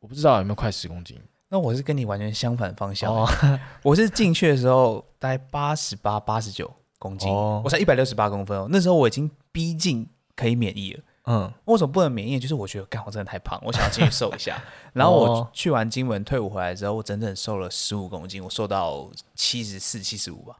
[0.00, 1.16] 我不知道有没有快十公斤。
[1.48, 3.14] 那我是跟你完全相反方向。
[3.14, 3.28] 哦，
[3.84, 8.66] 我是进去的时候大概八十八、八十九公斤，哦我才一百六十八公分哦。
[8.70, 11.02] 那时候我已经逼近可以免疫了。
[11.24, 12.38] 嗯，为什么不能免疫？
[12.38, 14.60] 就是我觉得，干我真的太胖，我想要进去瘦一下。
[14.92, 20.56] 然后我哦去完金门退伍回来之后，我整整瘦了十五公斤，我瘦到七十四、七十五吧，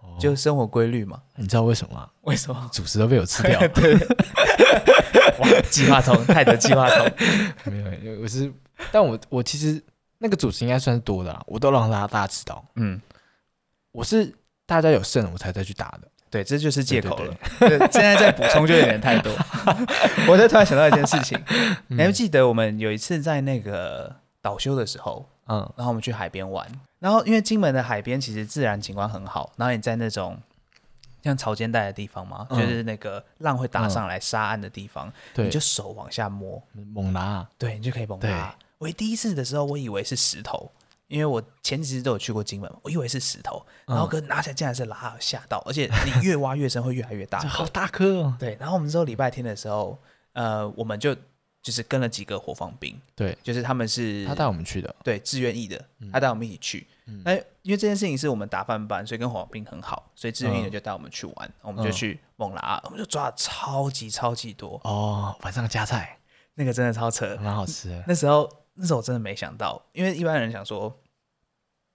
[0.00, 1.22] 哦就生活规律嘛。
[1.36, 2.10] 你知道为什么吗？
[2.22, 2.70] 为什么？
[2.72, 3.58] 主食都被我吃掉。
[3.72, 3.94] 对，
[5.40, 7.10] 哇，计划通，泰德计划通，
[7.72, 8.52] 没有，我是，
[8.90, 9.82] 但我我其实
[10.18, 13.00] 那个主食应该算是多的啦，我都让大家大家知道，嗯，
[13.92, 14.30] 我是
[14.66, 16.08] 大家有剩我才再去打的。
[16.32, 17.36] 对，这就是借口对了。
[17.60, 19.30] 对，现在再补充就有点太多。
[20.26, 21.38] 我在突然想到一件事情，
[21.88, 25.58] 你还记得我们有一次在那个倒休的时候，嗯。
[25.76, 26.66] 然后我们去海边玩，
[27.00, 30.38] 然后因为金门的海边其实自然景观很好，然后你在那种
[31.22, 32.58] 像潮间带的地方嘛，嗯。
[32.58, 36.62] 就是那个浪会打上来沙岸的地方，对，你就手往下摸，
[36.94, 38.30] 猛拉，对你就可以猛对。
[38.30, 38.56] 拉。
[38.78, 40.72] 我第一次的时候，我以为是石头。
[41.12, 48.34] 因为我前几次都有去过金门，我以为是石头，然后嗯可是拿起来竟然是拉，吓到，而且你越挖越深，会越来越大好大颗哦。
[48.38, 49.98] 对，然后我们之后礼拜天的时候，
[50.32, 51.14] 呃，我们就
[51.62, 56.86] 就是跟了几个火防兵，对，就是他们是他带我们去的，对志愿意的，嗯他带我们一起去。
[57.04, 66.18] 嗯那因为这件事情是我们打饭班，所以跟火防兵很好，所以志愿意的嗯就带我们去玩，我们就嗯去猛拉，我们就抓了超级超级多，哦，晚上加菜，
[66.54, 67.36] 那个真的超扯。
[67.42, 68.02] 蛮好吃的。
[68.06, 70.96] 那时候那时候我真的没想到，因为一般人想说，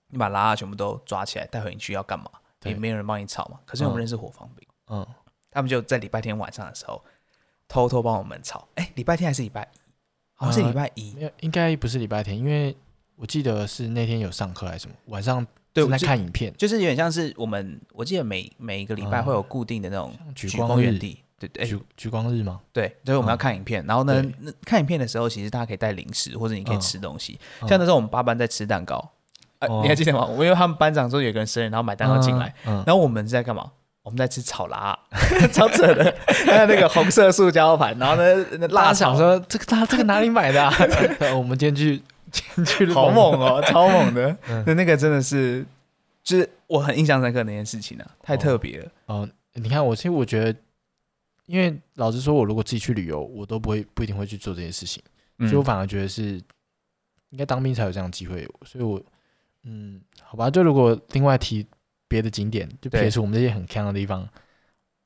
[0.09, 2.25] 你把拉拉全部都抓起来带回营区要干嘛？
[2.59, 3.59] 对也没有人帮你炒嘛。
[3.65, 5.05] 可是我们嗯认识火防兵，嗯，
[5.51, 7.03] 他们就在礼拜天晚上的时候
[7.67, 8.67] 偷偷帮我们炒。
[8.75, 9.77] 哎，礼拜天还是礼拜一？
[10.33, 11.13] 好像是礼拜一。
[11.13, 12.75] 没有，应该不是礼拜天，因为
[13.15, 22.59] 我记得是那天有上课还是什么，晚上对，我们在看影片，就是有点像是我们，我记得每每一个礼拜嗯会有固定的那种举举光日光原地，对对举举光日吗？
[22.73, 27.39] 对，所以我们要嗯看影片，然后呢，那看影片的时候，其实大家可以带零食，或者你可以嗯吃东西。
[27.61, 29.11] 嗯像那时候我们八班在吃蛋糕，
[29.81, 30.25] 你还记得吗？
[30.25, 33.71] 我因为他们班长说有个人生日，然后买蛋糕进来，然后我们在干嘛？
[34.03, 34.97] 我们在吃炒拉，
[35.51, 36.15] 超扯的，
[36.45, 40.73] 还有那个红色塑胶盘，然后呢，那大家辣炒想说这个他这个哪里买的啊？
[41.35, 44.29] 我们今天去今天去好猛哦，超猛的。
[44.49, 45.65] 嗯那那个真的是，
[46.23, 48.89] 就是我很印象深刻那件事情啊，太特别了。
[49.07, 49.27] 哦！
[49.55, 50.57] 你看我其实我觉得，
[51.47, 55.03] 因为老实说，我如果自己去旅游，我都不会不一定会去做这些事情，
[55.39, 56.41] 嗯所以我反而觉得是
[57.31, 59.01] 应该当兵才有这样的机会，所以我
[59.69, 61.67] 嗯，好吧，就如果另外提
[62.07, 63.01] 别的景点，就对。
[63.01, 64.27] 撇除我们这些很坑的地方，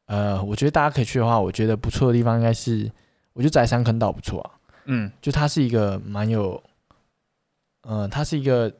[0.05, 2.89] 呃，我觉得大家可以去的话，我觉得不错的地方应该是，
[3.33, 4.51] 我觉得宅山坑道不错啊，
[4.85, 5.11] 嗯。
[5.19, 6.61] 就它是一个蛮有，
[7.81, 8.71] 呃，它是一个，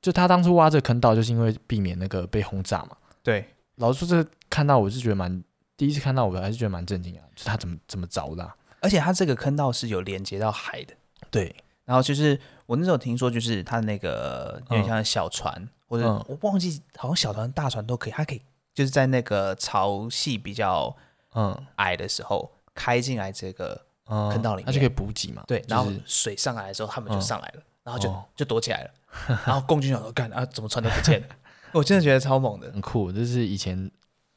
[0.00, 2.96] 就他当初挖这个坑道，就是因为避免那个被轰炸嘛。
[3.22, 5.44] 对，老实说，这看到我是觉得蛮，
[5.76, 10.94] 第一次看到我还是觉得蛮震惊啊，就是他怎么怎么着的啊、而且它这个坑道是有连接到海的。
[11.30, 11.54] 对，
[11.84, 12.38] 然后就是
[12.72, 18.40] 我那时候听说，就是它那个有点像小船，或者嗯我忘记，好像小船、大船都可以，它可以
[18.72, 20.96] 就是在那个潮汐比较
[21.34, 25.44] 嗯矮的时候开进来这个嗯，坑道里面它就可以补给嘛。
[25.46, 28.90] 对，就是然后水上来的时候，他们就嗯上来了，然后就哦就躲起来了，
[29.44, 31.26] 然后共军想说干啊，怎么船都不见了？
[31.72, 33.76] 我真的觉得超猛的，很酷，这是以前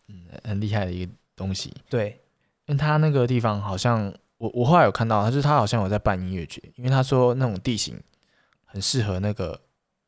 [0.10, 1.74] 嗯很厉害的一个东西。
[1.90, 2.20] 对，
[2.66, 7.98] 因为他那个地方好像我我后来有看到，他就是他好像有在办音乐节，因为他说那种地形
[8.76, 9.62] 很适合那个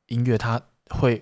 [0.07, 1.21] 音乐，它会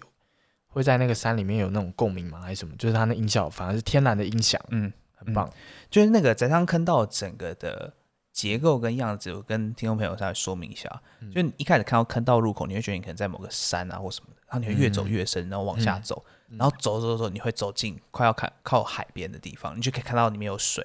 [0.66, 2.76] 会在那个山里面有那种共鸣吗，还是什么？
[2.76, 5.48] 就是它那音效反而是天然的音响，嗯，很棒。
[5.92, 7.94] 就是那个宅上坑道整个的
[8.34, 10.90] 结构跟样子，我跟听众朋友稍微说明一下。
[11.20, 20.84] 嗯就你一开始看到坑道入口，你会觉得你可能在某个山啊或什么的，然后你会越走嗯越深，然后往下嗯走，嗯然后走走走，你会走进快要看靠海边的地方，你就可以看到里面有水。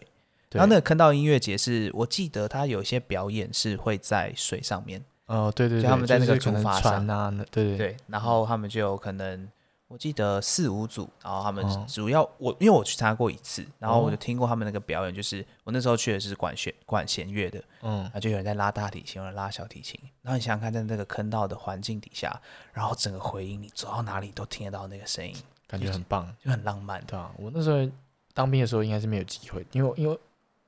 [0.53, 9.49] 然后那个坑道音乐节是我记得它有一些表演是会在水上面，哦，对对对，就他们在那个竹筏船啊，对对对，然后他们就有可能，
[9.87, 11.87] 我记得四五组，然后他们哦。
[11.89, 14.11] 主要、我因为我去参加过一次，然后我哦。
[14.11, 18.03] 就听过他们那个表演，就是我那时候去的是管弦管弦乐的，嗯。
[18.03, 22.37] 然后就有人在拉大提琴，有人拉小提琴，然后你想想看，在那个坑道的环境底下，
[22.73, 25.33] 然后整个回音，你走到哪里都听得到那个声音，
[25.69, 27.01] 感觉很棒，就很浪漫。
[27.07, 27.89] 对啊，我那时候
[28.35, 30.19] 当兵的时候应该是没有机会，因为因为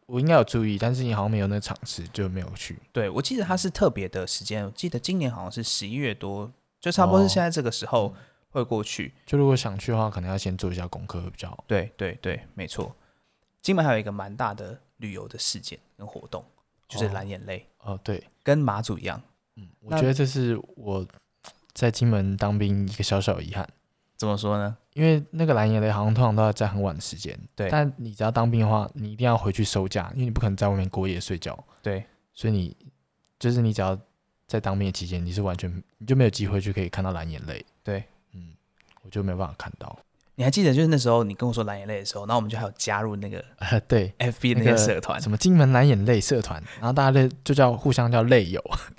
[0.06, 2.78] 我应该有注意，但是你好像没有那个场次，就没有去。
[2.92, 8.14] 对我记得它是特别的时间，我记得今年好像是十一月多，就差不多是哦现在这个时候
[8.50, 9.14] 会过去。
[9.24, 11.64] 就如果想去的话，可能要先做一下功课会比较好。
[11.66, 12.94] 对对对，没错。
[13.62, 16.44] 金门还有一个蛮大的旅游的事件跟活动，
[16.88, 19.22] 就是哦蓝眼泪，哦，对，跟马祖一样。
[19.56, 21.06] 嗯，我觉得这是我
[21.72, 23.68] 在金门当兵一个小小的遗憾，
[24.16, 24.76] 怎么说呢？
[24.94, 32.76] 因为那个蓝眼泪好像通常都要在很晚的时间，对但你只要当兵的话，你一定要回去收假，因为你不可能在外面过夜睡觉，对，所以你
[33.38, 33.98] 就是你只要
[34.46, 37.64] 在当兵的期间，你是完全你就没有机会去可以看到蓝眼泪。
[37.82, 38.54] 对，嗯，
[39.02, 39.98] 我就没有办法看到。
[40.42, 48.60] 你还记得就是那时候你跟我说蓝眼泪的时候，然后我们就还有加入那个呃， 对，FB 那那个个社团，什么金门蓝眼泪社团，然后大家就就叫互相叫泪友，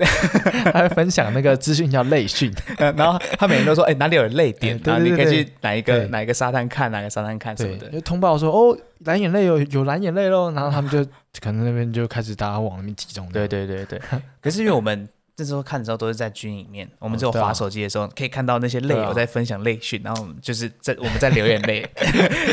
[0.72, 7.90] 他会分享那个资讯叫泪讯， 然后他每人都说，哎、哪里有泪点然后你可以对对去哪一个哪一个沙滩看，哪个沙滩看什么，的。
[7.90, 11.04] 就通报说哦，蓝眼泪有有蓝眼泪喽，然后他们就
[11.42, 13.30] 可能那边就开始大家往那边集中。
[13.34, 14.00] 对对对对。
[14.42, 21.84] 可是因为我们那时候看的时候都是在军里面，我们只有划手机的时候，可以看到那些泪友在分享泪讯，然后我们就是在我们在流眼泪，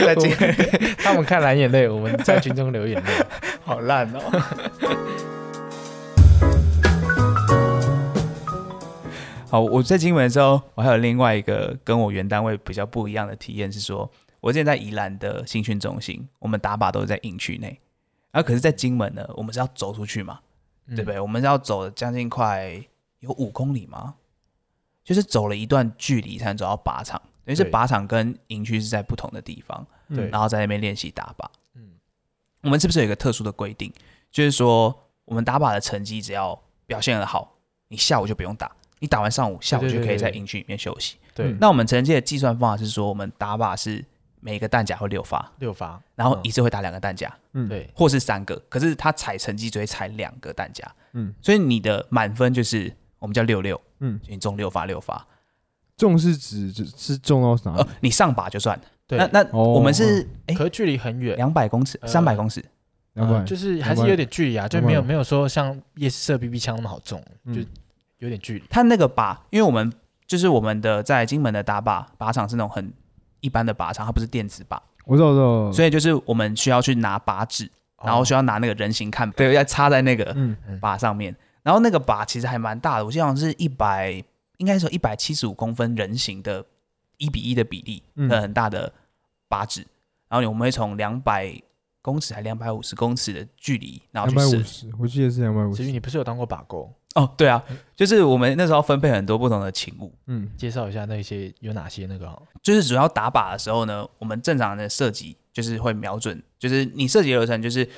[0.06, 0.34] 在军
[0.96, 3.10] 他们看蓝眼泪，我们在军中流眼泪。
[3.62, 4.20] 好烂哦。
[9.50, 17.78] 好，我在金门的时候，我还有另外一个跟我原单位比较不一样的体验是说，我之前在宜兰的新训中心，我们打靶都是在营区内，
[18.30, 20.38] 然后可是，在金门呢，我们是要走出去嘛，
[20.90, 21.18] 嗯对不对？
[21.18, 22.78] 我们要走将近快
[23.20, 24.16] 有五公里吗？
[25.02, 29.86] 就是走了一段距离才能走到靶场，等于是靶场跟营区是在不同的地方。
[30.14, 31.46] 对然后在那边练习打靶。
[31.74, 31.92] 嗯
[32.62, 33.90] 我们是不是有一个特殊的规定，
[34.30, 37.56] 就是说我们打靶的成绩只要表现的好，
[37.88, 41.16] 你下午就不用打，你打完上午，下午就可以在营区里面休息。
[41.34, 44.04] 对嗯，那我们成绩的计算方法是说，我们打靶是
[44.40, 46.40] 每个弹夹会六发，六发，然后嗯。
[46.42, 51.34] 一次会打两个弹夹，嗯，对，或是三个，可是他踩成绩只会踩两个弹夹，嗯。
[51.40, 55.26] 所以你的满分就是我们叫六六，嗯，你中六发六发，
[55.96, 59.64] 中是指只是中到哪呃？，你上靶就算，对，那那哦。
[59.74, 62.64] 我们是哎可是距离很远，两百公尺，呃三百公尺，
[63.14, 63.34] 两百。
[63.34, 67.54] 呃就是还是有点距离啊，就没有没有说像夜市射 BB 枪那么好中，嗯。
[67.54, 67.60] 就
[68.18, 68.64] 有点距离。
[68.68, 69.90] 他那个靶，因为我们
[70.26, 72.92] 就是我们的在金门的打靶靶场是那种很
[73.40, 77.70] 一般的靶场，它不是电子靶，我知道，我知道，所以就是我们需要去拿靶纸，
[78.02, 81.34] 然后需要拿那个人形看，对，要插在那个嗯，靶上面。
[81.62, 84.22] 然后那个靶其实还蛮大的，我记得好像是一百，
[84.56, 86.64] 应该说一百七十五公分人形的
[87.18, 88.30] 一比一的比例，嗯。
[88.30, 88.92] 很大的
[89.48, 89.86] 靶纸。
[90.28, 91.52] 然后我们会从两百
[92.02, 94.36] 公尺还两百五十公尺的距离，然后两。
[94.36, 95.82] 百五十，我记得是两百五十。
[95.82, 96.92] 子瑜，你不是有当过靶钩？
[97.16, 97.60] 哦，对啊，
[97.96, 107.88] 就是我们那时候分配很多不同的勤务，嗯，介绍一下那些有哪些那个好就是主要打靶的时候呢，我们正常的射击就是会瞄准，就是你射击的流程就是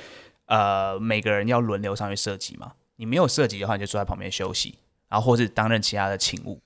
[0.47, 2.73] 呃每个人要轮流上去射击嘛。
[2.95, 6.59] 你没有射击的话，你就坐在旁边休息，然后或是担任其他的勤务。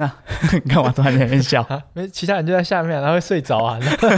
[0.00, 0.10] 那
[0.52, 1.60] 你 干嘛突然在那边笑？
[1.68, 4.08] 啊，因为其他人就在下面，然后会睡着啊，然 后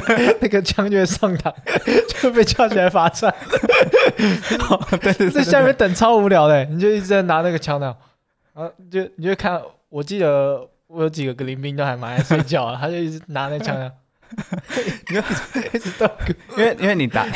[0.41, 1.53] 那个枪就会上膛，
[2.07, 3.35] 就会被叫起来罚站。
[5.01, 7.97] 对对在下面等超无聊的，你就一直在拿那个枪那样，
[8.55, 13.77] 然后就你就看，我记得我有几个格林兵都还蛮爱睡觉啊，他就一直拿那枪
[15.09, 15.21] 你就
[15.73, 16.11] 一直动。
[16.57, 17.27] 因为因为你打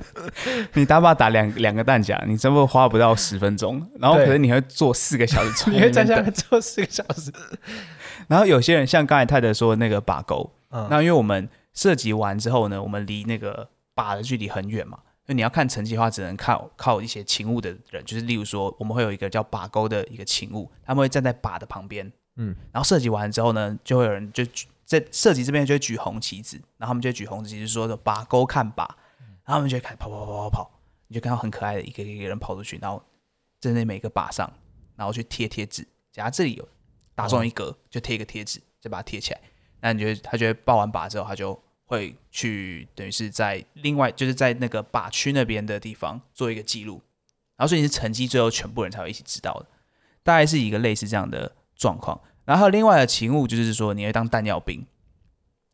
[0.74, 6.24] 你打靶打两两个弹夹，你真不花不到十分钟，然后可能你会坐四个小时坐 你会在那边等。
[6.24, 7.32] 下面坐四个小时。
[8.28, 28.78] 然后有些人像刚才泰德说的那个靶钩，嗯，那因为我们射击完之后呢，我们离那个靶的距离很远嘛，所以你要看成绩的话，只能靠靠一些勤务的人，就是例如说，我们会有一个叫靶钩的一个勤务，他们会站在靶的旁边，嗯，然后射击完之后呢，就会有人就举在射击这边就会举红旗子，然后他们就会举红旗子说的把钩看靶，
[29.44, 33.00] 然后他们就会开始跑跑跑跑跑，你就看到很可爱的一个一个人跑出去，然后
[33.60, 34.52] 在那每个靶上，
[34.96, 36.68] 然后去贴贴纸，假如这里有
[37.14, 39.40] 打中一格，就贴一个贴纸，再把它贴起来。
[39.80, 47.00] 那你觉得他觉得报完靶之后，他就会去等于是在另外就是在那个靶区那边的地方做一个记录，
[47.54, 49.66] 然后所以你是成绩最后全部人才会一起知道的，
[50.24, 52.20] 大概是一个类似这样的状况。
[52.50, 54.84] 然后另外的勤务就是说你会当弹药兵，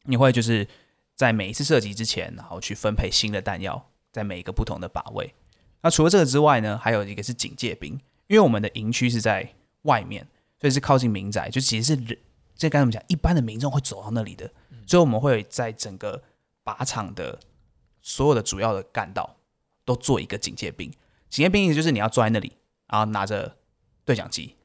[0.02, 0.68] 你会就是
[1.14, 5.32] 在每一次射击之前，然后去分配新的弹药在每一个不同的靶位。
[5.80, 7.94] 那除了这个之外呢，还有一个是警戒兵，
[8.26, 10.28] 因为我们的营区是在外面，
[10.60, 12.18] 所以是靠近民宅，就其实是人，
[12.54, 13.02] 这该怎么讲？
[13.08, 14.52] 一般的民众会走到那里的，
[14.86, 16.22] 所以我们会在整个
[16.62, 17.40] 靶场的
[18.02, 19.34] 所有的主要的干道
[19.86, 20.90] 都做一个警戒兵。
[21.30, 22.52] 警戒兵意思就是你要坐在那里，
[22.86, 23.56] 然后拿着
[24.04, 24.56] 对讲机，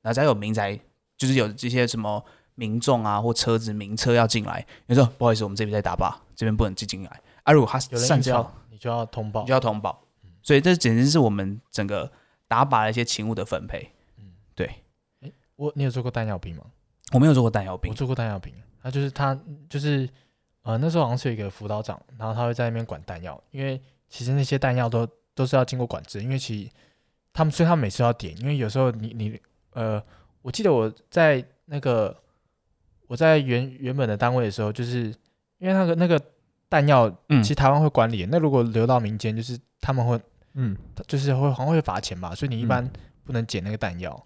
[0.00, 0.78] 然后只要有民宅，
[1.20, 7.20] 就是有这些什么民众啊或车子名车要进来，你说不好意思，我们这边在打靶，这边不能进进来。
[7.42, 9.52] 啊，如果他有人擅自一直要你就要通报你就。
[9.52, 10.02] 要通报。
[10.42, 12.10] 所以这简直是我们整个
[12.48, 13.92] 打靶的一些勤务的分配。
[14.16, 14.82] 嗯对
[15.56, 16.64] 我你有做过弹药兵吗？
[17.12, 18.50] 我没有做过弹药兵我，做过弹药兵，
[18.82, 20.08] 他就是他就是
[20.62, 23.78] 呃那时候好像是有一个辅导长，然后他会在那边管弹药，因为
[24.08, 26.70] 其实那些弹药都都是要经过管制，因为其实
[27.34, 29.38] 他们所以他们每次要点，因为有时候你你
[29.72, 30.02] 呃，
[30.42, 32.16] 我记得我在那个
[33.06, 35.12] 我在原原本的单位的时候，就是
[35.58, 36.20] 因为那个那个
[36.68, 40.18] 弹药，嗯其实台湾会管理，那如果流到民间，就是他们会
[40.54, 40.76] 嗯，
[41.06, 42.88] 就是会好像会罚钱吧，所以你一般
[43.24, 44.22] 不能捡那个弹药。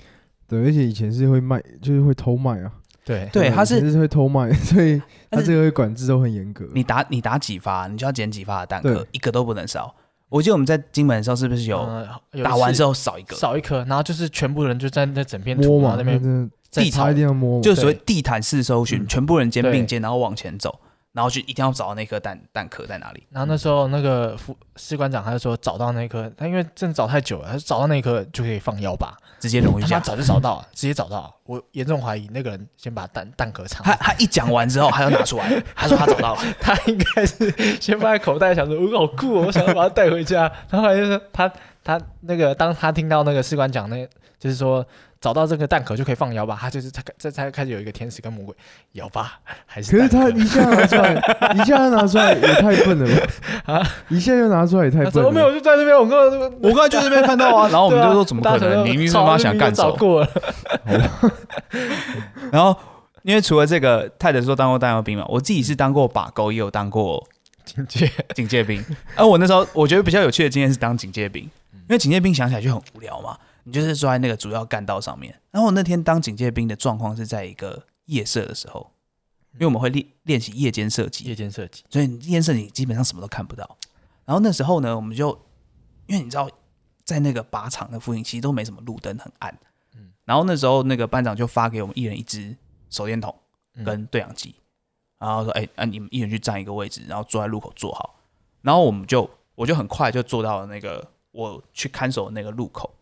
[0.46, 2.72] 对，而且以前是会卖，就是会偷卖啊。
[3.04, 6.66] 对对他是以前是会偷卖， 所以他但是这个会管制都很严格。
[6.72, 9.94] 你打你打几发，你就要捡几发的弹壳对，一个都不能少。
[10.34, 13.36] 我记得我们在金门的时候，是不是有呃有一打完次之后少一个？
[13.36, 17.12] 少一颗，然后就是全部人就在那整片土嘛土然后，那边地毯。
[17.12, 17.62] 一定要摸嘛。
[17.62, 19.06] 就是所谓地毯式搜寻，嗯。
[19.06, 20.80] 全部人肩并肩，然后往前走，
[21.14, 23.26] 然后就一定要找到那颗蛋蛋壳在哪里。
[23.30, 29.98] 然后那时候那个副士官长他就说找到那颗，他因为真的找太久了，他说找到那颗就可以放腰吧，直接融一下。
[29.98, 31.30] 他早就找到了，直接找到了。
[31.44, 36.42] 我严重怀疑那个人先把蛋蛋壳藏他，他一讲完之后，他又拿出来，他说他找到了。
[36.60, 37.50] 他应该是
[37.80, 40.50] 先放在口袋，想说我好酷哦，我想要把它带回家。
[40.68, 41.50] 然后后来就是他
[41.84, 44.04] 他那个当他听到那个士官讲那，
[44.38, 44.84] 就是说
[45.24, 48.54] 找到这个蛋壳就可以放腰靶，他就是他这才开始有一个天使跟魔鬼
[48.92, 49.24] 腰靶
[49.64, 51.14] 还是可是他一下拿出来，
[51.56, 53.06] 一下拿出来也太笨了
[53.64, 53.72] 吧？
[53.72, 55.32] 啊，一下就拿出来也太笨了。
[55.32, 58.84] 没有，我就在那边，我刚我我刚才就在那边看到啊， 然后我们就说怎么可能？
[58.84, 59.92] 你明明是妈想干走。
[59.92, 60.30] 找过了，
[62.52, 62.76] 然后
[63.22, 67.26] 因为除了这个，泰德说当过弹药兵嘛，我自己是当过把钩，也有当过
[67.64, 68.84] 警戒警戒兵。
[69.16, 75.40] 而我那时候我觉得比较有趣的经验是当警戒兵，因为警戒兵想起来就很无聊嘛，你就是坐在那个主要干道上面。
[75.50, 78.92] 然后我那天当警戒兵的状况是在一个夜色的时候，
[79.54, 83.76] 因为我们会练练习夜间射击，夜间射击，所以夜间射击基本上什么都看不到。
[84.24, 85.30] 然后那时候呢，我们就
[86.06, 86.48] 因为你知道，
[87.04, 89.58] 在那个靶场的附近其实都没什么路灯，很暗。
[89.96, 92.56] 嗯然后那时候那个班长就发给我们一人一支
[92.88, 93.34] 手电筒
[93.74, 94.54] 嗯跟对讲机，
[95.18, 98.20] 然然后说，哎、啊，你们一人去占一个位置，然后坐在路口坐好。
[98.60, 102.94] 然后我们就我就很快就坐到了那个我去看守的那个路口，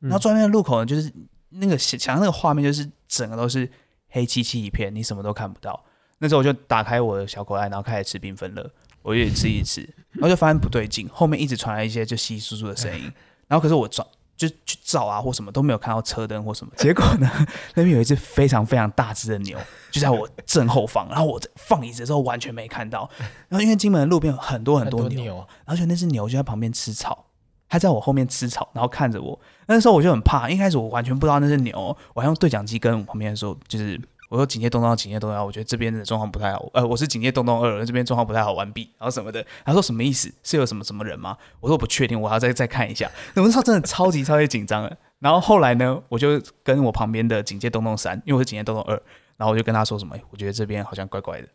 [0.00, 1.12] 然后坐在那个路口呢，就是
[1.50, 3.70] 那个想想象那个画面，就是整个都是
[4.08, 5.84] 黑漆漆一片，你什么都看不到。
[6.18, 8.70] 那时候我就打开我的小口袋，然后开始吃缤纷乐，
[9.02, 9.80] 我就一直吃一直吃，
[10.12, 13.10] 然后就发现不对劲，后面一直传来一些就稀稀疏疏的声音，
[13.48, 17.30] 然后可是我照就去照啊或什么都没有看到车灯或什么，结果呢，
[17.74, 19.58] 那边有一只非常非常大只的牛，
[19.90, 23.08] 就在我正后方，然后我放椅子的时候完全没看到，
[23.48, 27.26] 然后因为金门的路边有很多很多牛，牛，然后就那只牛就在旁边吃草，
[27.70, 29.38] 他在我后面吃草，然后看着我。
[29.66, 33.98] 那时候我就很怕，一开始我完全不知道那是牛，我还用对讲机跟我旁边说，就是
[34.28, 36.68] 我说警戒东东，警戒东东，我觉得这边的状况不太好。
[36.74, 39.44] 呃，我是警戒东东二，这边状况不太好，完毕，然后什么的。
[39.64, 40.30] 他说什么意思？
[40.42, 41.36] 是有什么什么人吗？
[41.60, 43.08] 我说我不确定，我要再再看一下。
[43.36, 44.96] 我那时候真的超级超级紧张的。
[45.20, 49.00] 然后后来呢，我就跟我旁边的警戒东东三，因为我是警戒东东二，
[49.36, 51.48] 然后我就跟他说什么，我觉得这边好像怪怪的。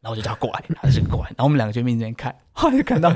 [0.00, 3.12] 然后我就叫他过来，他就过来，然后我们两个就面对面看， 后来就看到，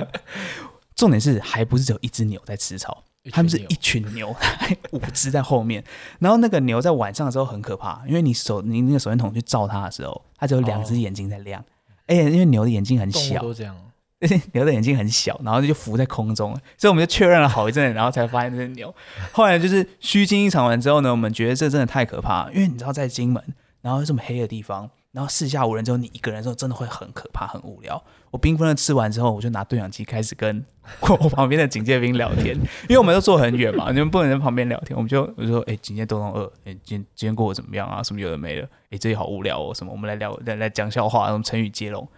[1.02, 4.32] 重点是还不是只有一只牛在吃草，他们是一群牛，
[4.92, 5.82] 五只在后面。
[6.20, 11.60] 然后那个牛在晚上的时候很可怕，因为你手你那个手电筒去照它的时候，它只有两只眼睛在亮，
[12.06, 13.76] 而且因为牛的眼睛很小，都这样。
[14.54, 18.94] 牛的眼睛很小，然后就浮在空中，所以我们就确认了好一阵，然后才发现这是牛。
[19.32, 23.42] 后来就是虚惊一场完之后呢，我们觉得这真的太可怕，因为你知道在金门，
[23.80, 28.00] 然后这么黑的地方，然后四下无人之后，你一个人的时候真的会很可怕、很无聊。
[28.32, 30.64] 我缤纷的吃完之后，我就拿对讲机开始跟
[31.00, 32.56] 我旁边的警戒兵聊天，
[32.88, 38.02] 因为我们都坐很远嘛，你们不能在旁边聊天，我们就我就说，哎、警戒东东二，哎、今天今天过得怎么样啊？
[38.02, 42.08] 什么有的没的，哎、这里好无聊哦，什么我们来聊来来讲笑话，什么成语接龙。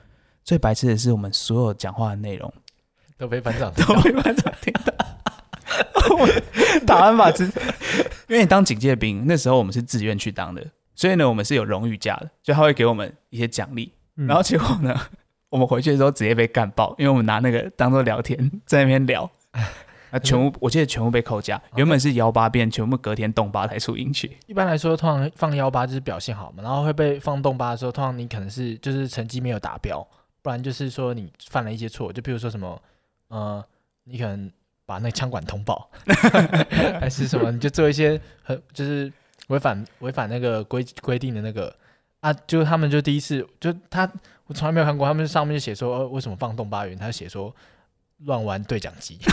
[0.44, 2.50] 最白痴的是，我们所有讲话的内容
[3.18, 4.94] 都被班长都被班长听到。
[6.10, 6.28] 我
[6.86, 7.44] 打完法之，
[8.28, 13.92] 因为你当警戒兵，那时候我们是自愿去当的，所以呢，我们是有荣誉假的，就他会给我们一些奖励。
[14.16, 14.94] 嗯然后结果呢，
[15.54, 19.30] 我们回去的时候直接被干爆，因为我们拿那个当做聊天，在那边聊。
[20.10, 24.36] 啊，全部我记得全部被扣价，原本是幺八变，全部隔天动八才出营去。
[24.48, 30.04] 一般来说，通常放幺八就是表现好嘛，然后会被放动八的时候，通常你可能是就是成绩没有达标，
[30.42, 32.82] 不然就是说你犯了一些错，就比如说什么，
[33.28, 33.64] 呃，
[34.02, 34.50] 你可能
[34.84, 35.88] 把那个枪管通报，
[37.00, 39.12] 还是什么，你就做一些很就是
[39.48, 41.72] 违反违反那个规规定的那个
[42.20, 44.10] 啊，就他们就第一次就他
[44.46, 47.54] 我从来没有看过，他们上面写说、呃、为什么放动八元，他就写说
[48.24, 49.18] 乱玩对讲机，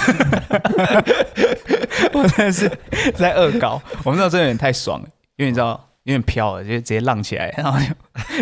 [2.14, 2.72] 我真的是
[3.16, 3.82] 在恶搞。
[4.04, 7.78] 我们那时候真的有点太爽了，因为你知道有点飘了，就直接浪起来，然后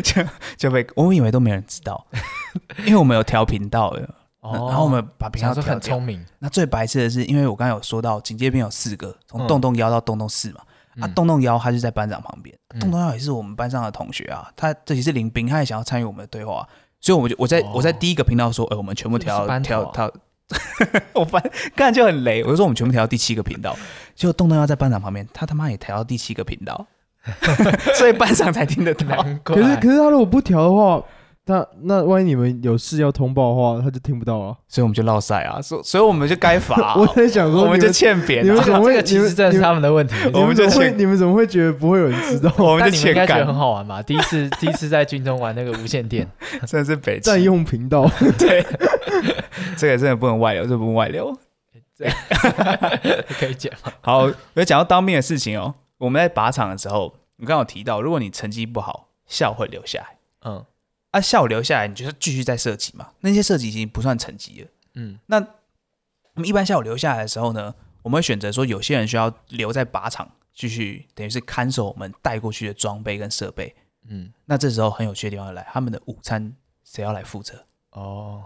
[0.04, 2.06] 就就就被我以为都没人知道，
[2.86, 4.08] 因为我们有调频道的，
[4.42, 6.02] 哦然后我们把频道调掉很聪。
[6.02, 10.62] 明，那最白痴的是，因为我刚才有说到警戒兵有四个，从嗯洞洞幺到洞洞四嘛。
[11.02, 11.14] 啊，嗯。
[11.14, 12.80] 洞洞幺他就在班长旁边，嗯。
[12.80, 16.68] 洞洞幺也是我们班上的同学啊，他这也是林兵，他也想要参与我们的对话，
[17.00, 17.72] 所以我们就我在、哦。
[17.76, 20.12] 我在第一个频道说，哎、我们全部调调调，
[21.14, 21.44] 我班
[21.76, 23.76] 看就很雷，我就说我们全部调到第七个频道，
[24.16, 26.88] 结果洞洞幺在班长旁边，他他妈也调到第七个频道，
[27.96, 29.24] 所以班长才听得到。
[29.44, 31.04] 可是可是他如果不调的话，
[31.50, 34.56] 他那万一你们有事要通报的话，他就听不到了。
[34.68, 40.14] 所以我们就落赛啊，所所以我们就该罚啊、 我在想说，我们就欠扁、啊，你们怎么会这个其实真的是他们的问题。
[40.26, 42.54] 你们我们就怎么会欠你们怎么会觉得不会有人知道？
[42.64, 44.02] 我们就欠感应该觉得很，好玩吧？
[44.04, 46.30] 第一次第一次在军中玩那个无线电，
[46.68, 48.64] 真的是北占用频道，对，
[49.76, 51.36] 这个真的不能外流，这不能外流。
[53.40, 53.92] 可以讲吗？
[54.02, 55.74] 好，我讲到当面的事情哦。
[55.98, 60.06] 我们在靶场的时候，你刚刚有提到，如果你成绩不好，笑会留下来。
[60.46, 60.64] 嗯
[61.12, 63.12] 啊，下午留下来，你就是继续在射击嘛。
[63.22, 64.68] 那些射击已经不算成绩了。
[64.96, 73.76] 嗯那我们一般下午留下来的时候呢，我们会选择说，有些人需要留在靶场，继续等于是看守我们带过去的装备跟设备。
[74.08, 77.66] 嗯，那这时候很有趣的地方要来，他们的午餐谁要来负责？
[77.92, 78.44] 哦，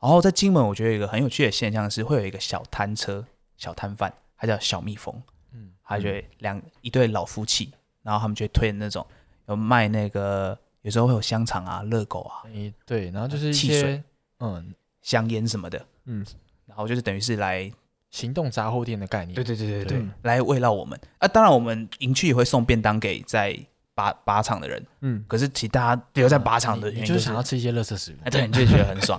[0.00, 3.24] 然后在金门，我觉得有一个很有趣的现象是，会有一个小摊车、
[3.56, 5.14] 小摊贩，他叫小蜜蜂。
[5.52, 7.72] 嗯他就会两一对老夫妻，
[8.02, 9.06] 然后他们就会推那种
[9.46, 14.02] 有卖那个，有时候会有香肠啊、热狗啊、诶对，然后就是一些汽水
[14.38, 16.24] 嗯香烟什么的，嗯，
[16.66, 17.70] 然后就是等于是来，
[18.10, 19.34] 行动杂货店的概念。
[19.34, 21.26] 对对对对对，嗯来慰劳我们啊。
[21.26, 23.58] 当然，我们营区也会送便当给在
[23.96, 28.30] 靶靶场的人，嗯，可是其他留在靶场的你原因是你就是想要吃一些垃圾食物哎，。
[28.30, 29.18] 对，你就觉得很爽。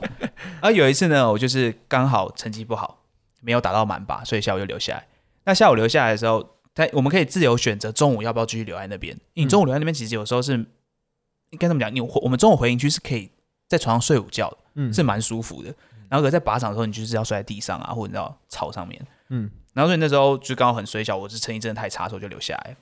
[0.62, 3.02] 而 有一次呢，我就是刚好成绩不好，
[3.42, 5.08] 没有打到满靶，所以下午就留下来。
[5.46, 9.18] 那下午留下来的时候，他我们可以自由选择中午要不要继续留在那边。
[9.34, 10.66] 你中午留在那边，其实有时候是
[11.56, 13.32] 应该这么讲，你我们中午回营区是可以
[13.68, 15.74] 在床上睡午觉的，嗯是蛮舒服的。
[16.10, 19.02] 然后可是在靶场的时候，你就是要睡在地上啊，或者你知道草上面。
[19.30, 22.76] 嗯，然后所以那时候就刚好很水小，我是成绩真的太差，所以我就留下来。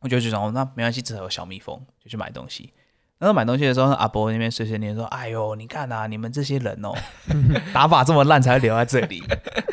[0.00, 2.72] 我就觉得哦，那没关系，至少有小蜜蜂，就去买东西。
[3.18, 6.92] 然后买东西的时候，阿伯那边碎碎念说：“哎呦，你看啊，你们这些人哦，
[7.72, 9.22] 打法这么烂才会留在这里。”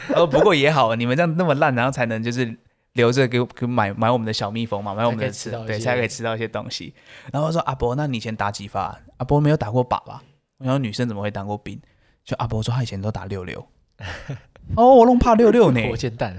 [0.07, 2.55] 他说：“不过也好，你们这样那么烂，然后才能就是
[2.99, 6.93] 留着给我给买买我们的小蜜蜂嘛，买我们的吃对，才可以吃到一些才可以吃到一些东西。”
[7.31, 8.99] 然后说：“阿伯，那你以前打几发？
[9.17, 10.21] 阿伯没有打过靶吧？
[10.57, 11.81] 然后女生怎么会当过兵？
[12.23, 13.65] 就阿伯说他以前都打六六。
[14.75, 15.81] 哦，我弄怕六六呢。
[15.89, 16.37] 火箭弹，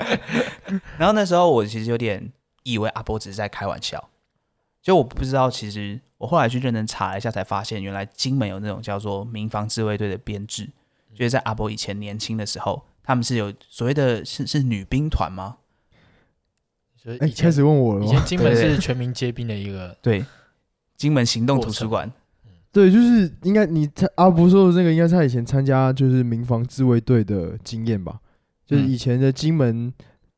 [0.98, 2.30] 然后那时候我其实有点
[2.62, 4.10] 以为阿伯只是在开玩笑，
[4.82, 10.68] 就我不知道，其实我后来去认真查了一下，才发现原来金门有那种叫做民防自卫队的编制，
[11.14, 15.56] 就是在阿伯以前年轻的时候，他们是有所谓的是是女兵团吗？
[17.04, 18.06] 哎，开始问我了吗？
[18.06, 20.24] 以前金门是全民皆兵的一个， 对，
[20.96, 22.10] 金门行动图书馆，
[22.72, 28.20] 对，就是应该你他阿伯说的这个，应该是他以前参加就是民防自卫队的经验吧？
[28.66, 29.92] 就是嗯以前的金门，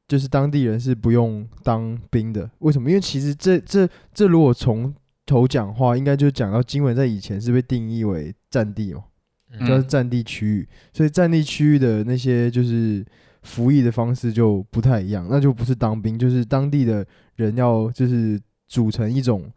[0.09, 2.51] 就是当地人是不用当兵的。
[2.59, 2.91] 为什么？
[2.91, 4.93] 因为其实这这这如果从
[5.25, 9.05] 头讲话，应该就讲到金门在以前是被定义为战地嘛，
[9.53, 13.05] 嗯嗯叫战地区域，所以战地区域的那些就是
[13.47, 19.49] 服役的方式就不太一样，那就不是当兵，就是当地的人要就是组成一种，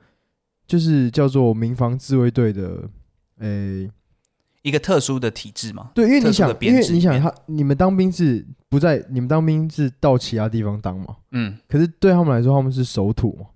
[0.67, 2.87] 就是叫做民防自卫队的，
[3.39, 3.89] 诶、
[4.61, 5.89] 一个特殊的体制嘛。
[5.95, 11.17] 对，因为你想，因为你想他，你们当兵是不在，你们当兵是到其他地方当嘛？
[11.31, 13.47] 嗯，可是对他们来说，他们是守土嘛。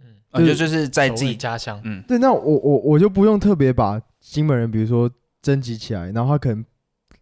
[0.00, 5.10] 嗯，啊就就是在自己，家乡，嗯对，那我我我就不用特别把金门人，比如说
[5.40, 6.62] 征集起来，然后他可能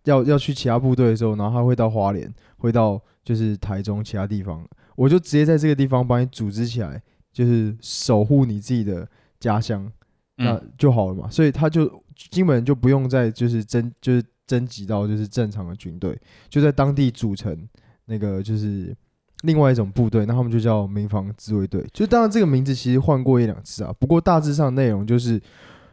[0.05, 7.01] 要要去其他部队的时候，然后他会到花莲，会到就是台中其他地方，我就直接在这个地方帮你组织起来，
[7.33, 9.07] 就是守护你自己的
[9.39, 9.91] 家乡，
[10.37, 11.29] 那嗯就好了嘛。
[11.31, 17.69] 所以他就基本就不用再就是征就是征集到就是正常的军队，就在当地组成
[18.07, 18.97] 那个就是
[19.43, 21.87] 另外一种部队，那他们就叫民防自卫队。
[21.93, 25.41] 就当然这个名字其实换过一两次啊，不过大致上内容就是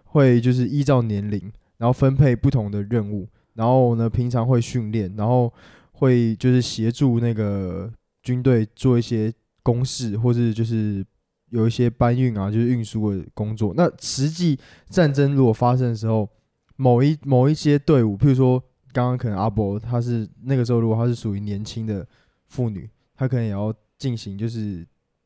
[0.06, 1.40] 会就是依照年龄，
[1.78, 3.28] 然后分配不同的任务，
[3.58, 5.52] 然后呢平常会训练，然后
[5.92, 7.92] 会就是协助那个
[8.22, 9.34] 军队做一些
[9.64, 11.06] 公事，或是就是
[11.50, 13.74] 有一些搬运啊，就是运输的工作。
[13.76, 14.58] 那实际
[14.90, 16.30] 战争如果发生的时候，
[16.76, 18.62] 某一某一些队伍，譬如说
[18.94, 22.08] 刚刚可能阿伯他是那个时候，如果他是属于年轻的
[22.48, 24.86] 妇女，他可能也要进行就是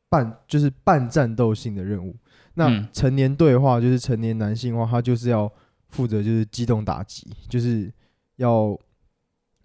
[0.10, 2.16] 半就是半战斗性的任务。
[2.54, 5.52] 那嗯成年队的话，就是成年男性的话，他就是要
[5.90, 7.92] 负责就是机动打击，就是
[8.38, 8.78] 要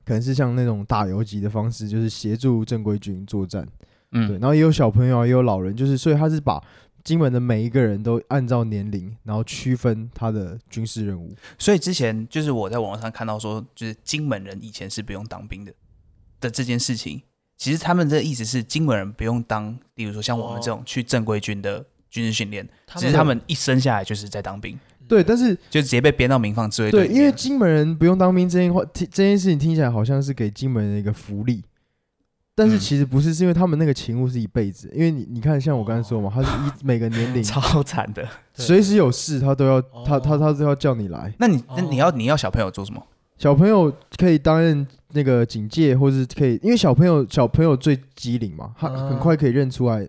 [0.05, 3.67] 可能是像那种打游击的方式，就是协助正规军作战。
[4.13, 6.63] 嗯对，嗯然后也有小朋友啊，也有老人，就是所以他是把
[7.03, 11.35] 金门的每一个人都按照年龄，然后区分他的军事任务。
[11.59, 15.73] 所以之前就是我在网络上看到说，就是金门人以前是不用当兵的
[16.41, 17.23] 的这件事情，
[17.57, 31.63] 其实他们的意思是金门人不用当，例如说像我们这种去正规军的军事训练，只是他们一生下来就是在当兵，对，但是就直接被编到民防自卫队对，因为金门人不用当兵这件话，听这件事情听起来好像是给金门人的一个福利，
[32.55, 34.91] 但是嗯其实不是，是因为他们那个勤务是一辈子。
[34.95, 38.27] 因为你你看，像我刚才说嘛，他是一每个年龄 超惨的。
[38.55, 41.33] 随时有事，他都要他他哦他都要叫你来。
[41.39, 43.03] 那你那哦你要你要小朋友做什么？
[43.39, 50.09] 小朋友可以担任那个警戒，或是可以，因为小朋友小朋友最机灵嘛，他嗯很快可以认出来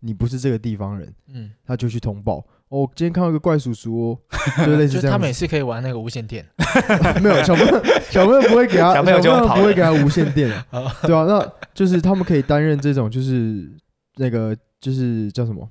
[0.00, 2.44] 你不是这个地方人，嗯，他就去通报。
[2.74, 4.18] 哦，今天看到一个怪叔叔哦，
[4.66, 5.38] 就类似就他们也这样子。
[5.38, 6.44] 是可以玩那个无线电，
[7.22, 10.48] 没有小朋友， 小朋友不会给他，小朋友就不会给他无线电。
[11.02, 13.70] 对啊，那就是他们可以担任这种，就是
[14.16, 15.68] 那个就是叫什么？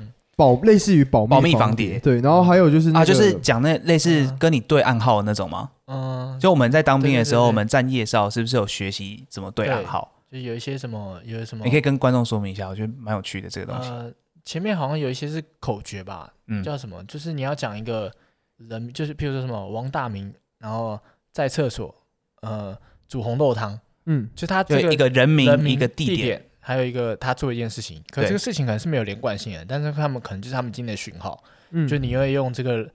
[0.00, 4.36] 嗯保，类似于保密保密防防谍对，然后还有就是那啊，就是讲那类似嗯。
[4.38, 5.68] 跟你对暗号的那种吗？
[5.88, 10.10] 嗯，就我们在当兵的时候，我们站夜哨是不是有学习怎么对暗号？
[10.32, 13.90] 就有一些什么，有什么，你可以跟观众说明一下，我觉得蛮有趣的这个东西。
[13.90, 14.10] 呃，
[14.44, 17.04] 前面好像有一些是口诀吧，嗯，叫什么？
[17.04, 18.12] 就是你要讲一个
[18.56, 20.98] 人，就是譬如说什么王大明，然后
[21.32, 21.94] 在厕所，
[22.42, 22.76] 呃，
[23.08, 31.86] 煮红豆汤，嗯，就他这个一个人名人名一个地地点，还有一个他做一件事情，可这个事情可能是没有连贯性的，但是他们可能就是他们今天的讯号，嗯。
[31.86, 32.90] 就你会用这个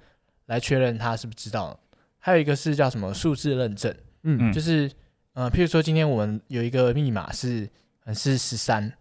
[0.48, 1.80] 来确认他是不是知道。
[2.18, 4.50] 还有一个是叫什么数字认证，嗯。
[4.50, 4.54] 嗯。
[4.54, 4.92] 就是
[5.34, 7.70] 呃，譬如说今天我们有一个密码是
[8.14, 8.92] 是十三，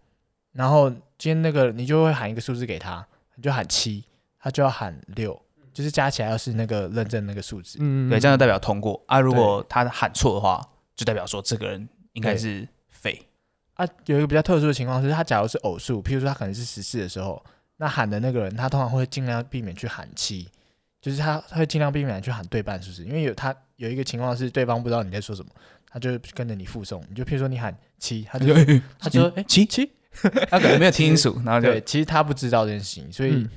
[0.51, 3.05] 然后今天那个你就会喊一个数字给他，
[3.35, 4.03] 你就喊七，
[4.39, 5.39] 他就要喊六，
[5.73, 7.77] 就是加起来要是那个认证那个数字。
[7.81, 9.19] 嗯对，这样就代表通过啊。
[9.19, 10.61] 如果他喊错的话，
[10.95, 13.27] 就代表说这个人应该是废。
[13.75, 17.43] 啊，有一个比较特殊的情况是，他假如是偶数，譬如说他可能是十四的时候，
[17.77, 20.47] 那喊的那个人他通常会尽量避免去喊七，
[21.01, 25.51] 就是他他会尽量避免去喊对半数字，因为有他有一个情况是对方不知道你在说什么，
[25.89, 28.53] 他就跟着你附送，你就譬如说你喊七，他就
[28.97, 29.91] 他就说哎七七，
[30.49, 33.49] 他可能没有听清楚，然后就对，其实他不知道这件事情，所以、嗯。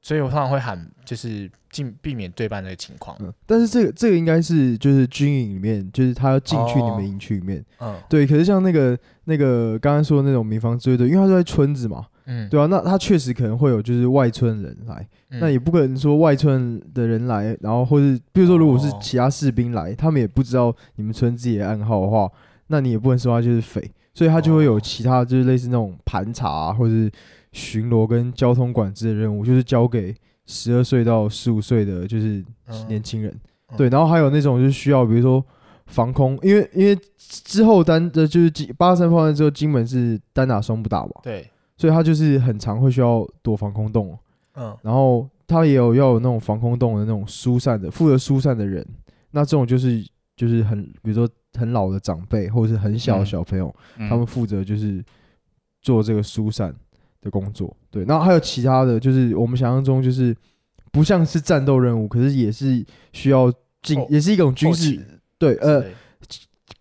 [0.00, 3.16] 所以我通常会喊，就是尽避免对半这个情况。
[3.20, 6.96] 嗯，但是这个这个应该是就是军营里面，就是他要进去你哦。
[6.96, 7.62] 们营区里面。
[7.80, 7.96] 嗯。
[8.08, 15.40] 对，可是像那个那个刚刚说的那种民防支卫队，因为他是在村子嘛，嗯，对啊，那他确实可能会有就是外村人来，嗯。
[15.40, 18.98] 那也不可能说外村的人来，然后或是比如说如果是哦。
[19.02, 22.30] 其他士兵来，他们也不知道你们村自己的暗号的话，
[22.68, 27.08] 那你也不能说他就是匪，所以他就会有哦其他就是类似那种盘查、啊、或是
[27.52, 30.12] 巡逻跟交通管制的任务，就是交给
[30.44, 32.88] 十二岁到十五岁的就是嗯。
[32.88, 33.32] 年轻人，
[33.70, 33.76] 嗯。
[33.76, 35.44] 对，然后还有那种就是需要比如说
[35.86, 44.12] 防空，因为因为之后单的就是八三炮弹之后，金门是单打双不打嘛，对，所以他就是很常会需要躲防空洞。
[44.12, 44.18] 哦。
[44.56, 44.76] 嗯。
[44.82, 48.84] 然后他也有要有那种防空洞的那种疏散的负责疏散的人，
[49.30, 50.04] 那这种就是
[50.36, 53.26] 就是很比如说很老的长辈或者是很小的嗯。
[53.26, 54.08] 小朋友，嗯。
[54.08, 55.04] 他们负责就是
[55.80, 56.74] 做这个疏散
[57.20, 57.74] 的工作。
[57.90, 60.36] 对，然后还有其他的就是我们想象中就是
[60.92, 65.00] 不像是战斗任务，可是也是需要进后，也是一种军事
[65.38, 65.84] 对呃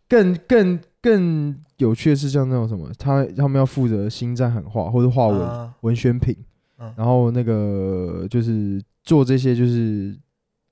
[0.08, 5.40] 更更更有趣的是像那种什么，他他们要负责星战喊话或者话文。
[5.42, 5.74] 啊。
[5.82, 6.36] 文宣品，
[6.80, 6.94] 嗯。
[6.98, 10.18] 然后那个就是做这些，就是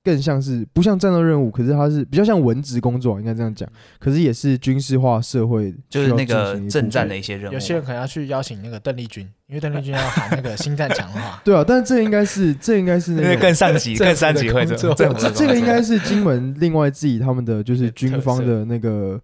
[0.06, 3.68] 更像是不像战斗任务，可是它是比较像文职工作，应该这样讲。
[3.98, 7.54] 可是也是军事化社会，就是那个需要进行一部分政战的一些任务。
[7.54, 11.42] 有些人可能要去邀请那个邓丽君，因为邓丽君要喊那个星战强化。
[11.44, 19.20] 对啊，但这应该是这应该是那因为个更上级、更上级会工作政府的这这个应该是金门另外自己他们的就是军方的那个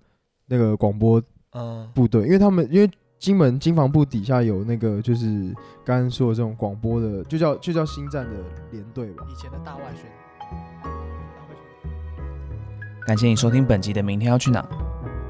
[0.49, 1.23] 那个广播
[1.53, 5.55] 嗯，部队，因为他们因为金门金防部底下有那个就是
[5.85, 8.31] 刚刚说的这种广播的，就叫就叫星战的
[8.73, 9.25] 连队吧。
[9.31, 10.22] 以前的大外宣。
[13.07, 14.61] 感谢你收听本集的《明天要去哪》。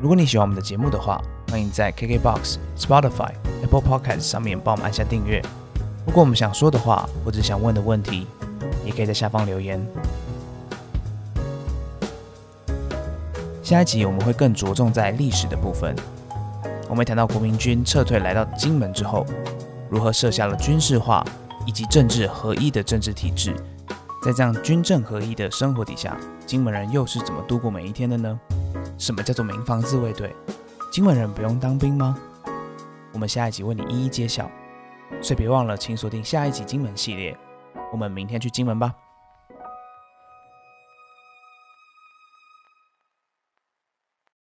[0.00, 5.42] 如果你喜欢我们的节目的话，欢迎在 KKBox、Spotify、Apple Podcast 上面帮我们按下订阅。
[6.06, 8.26] 如果我们想说的话或者想问的问题，
[8.84, 9.80] 也可以在下方留言。
[13.62, 15.94] 下一集我们会更着重在历史的部分。
[16.90, 19.24] 我们谈到国民军撤退来到金门之后，
[19.88, 21.24] 如何设下了军事化
[21.64, 23.54] 以及政治合一的政治体制。
[24.22, 26.16] 在这样军政合一的生活底下，
[26.46, 28.38] 金门人又是怎么度过每一天的呢？
[28.96, 30.32] 什么叫做民防自卫队？
[30.92, 32.16] 金门人不用当兵吗？
[33.12, 34.48] 我们下一集为你一一揭晓。
[35.20, 37.36] 所以别忘了，请锁定下一集金门系列。
[37.90, 38.94] 我们明天去金门吧。